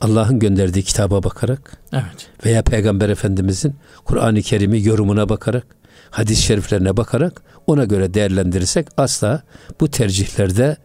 [0.00, 2.30] Allah'ın gönderdiği kitaba bakarak evet.
[2.44, 5.66] veya Peygamber Efendimizin Kur'an-ı Kerim'i yorumuna bakarak,
[6.10, 9.42] hadis-i şeriflerine bakarak ona göre değerlendirirsek asla
[9.80, 10.76] bu tercihlerde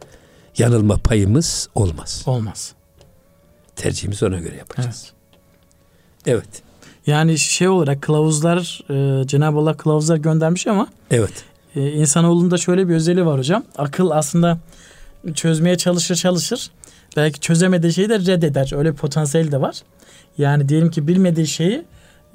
[0.57, 2.23] yanılma payımız olmaz.
[2.25, 2.73] Olmaz.
[3.75, 5.11] Tercihimizi ona göre yapacağız.
[6.25, 6.43] Evet.
[6.45, 6.61] evet.
[7.07, 11.43] Yani şey olarak kılavuzlar e, Cenab-ı Allah kılavuzlar göndermiş ama Evet.
[11.75, 13.63] E, insanoğlunda şöyle bir özelliği var hocam.
[13.77, 14.59] Akıl aslında
[15.33, 16.71] çözmeye çalışır çalışır.
[17.15, 18.71] Belki çözemediği şeyi de reddeder.
[18.77, 19.75] Öyle bir potansiyel de var.
[20.37, 21.85] Yani diyelim ki bilmediği şeyi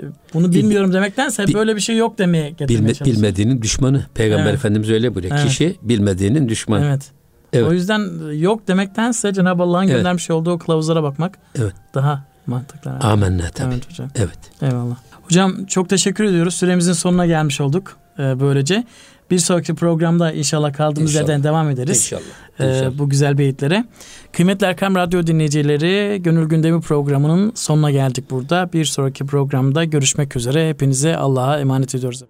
[0.01, 0.05] e,
[0.35, 4.07] bunu bilmiyorum demektense Bil, böyle bir şey yok demeye getirmeye bilme, Bilmediğinin düşmanı.
[4.15, 4.55] Peygamber evet.
[4.55, 5.37] Efendimiz öyle buyuruyor.
[5.37, 5.49] Evet.
[5.49, 6.85] Kişi bilmediğinin düşmanı.
[6.85, 7.11] Evet.
[7.53, 7.67] evet.
[7.67, 9.97] O yüzden yok demektense Cenab-ı Allah'ın evet.
[9.97, 11.75] göndermiş olduğu kılavuzlara bakmak evet.
[11.95, 12.91] daha mantıklı.
[12.91, 13.75] Amenna tabii.
[13.75, 14.09] Evet hocam.
[14.17, 14.39] Evet.
[14.63, 14.97] Eyvallah.
[15.23, 16.55] Hocam çok teşekkür ediyoruz.
[16.55, 18.85] Süremizin sonuna gelmiş olduk e, böylece.
[19.31, 21.29] Bir sonraki programda inşallah kaldığımız inşallah.
[21.29, 21.97] yerden devam ederiz.
[21.97, 22.23] İnşallah.
[22.61, 22.99] Ee, inşallah.
[22.99, 23.85] bu güzel beyitlere.
[24.33, 28.73] Kıymetli Erkam Radyo dinleyicileri, Gönül Gündemi programının sonuna geldik burada.
[28.73, 30.69] Bir sonraki programda görüşmek üzere.
[30.69, 32.23] Hepinize Allah'a emanet ediyoruz.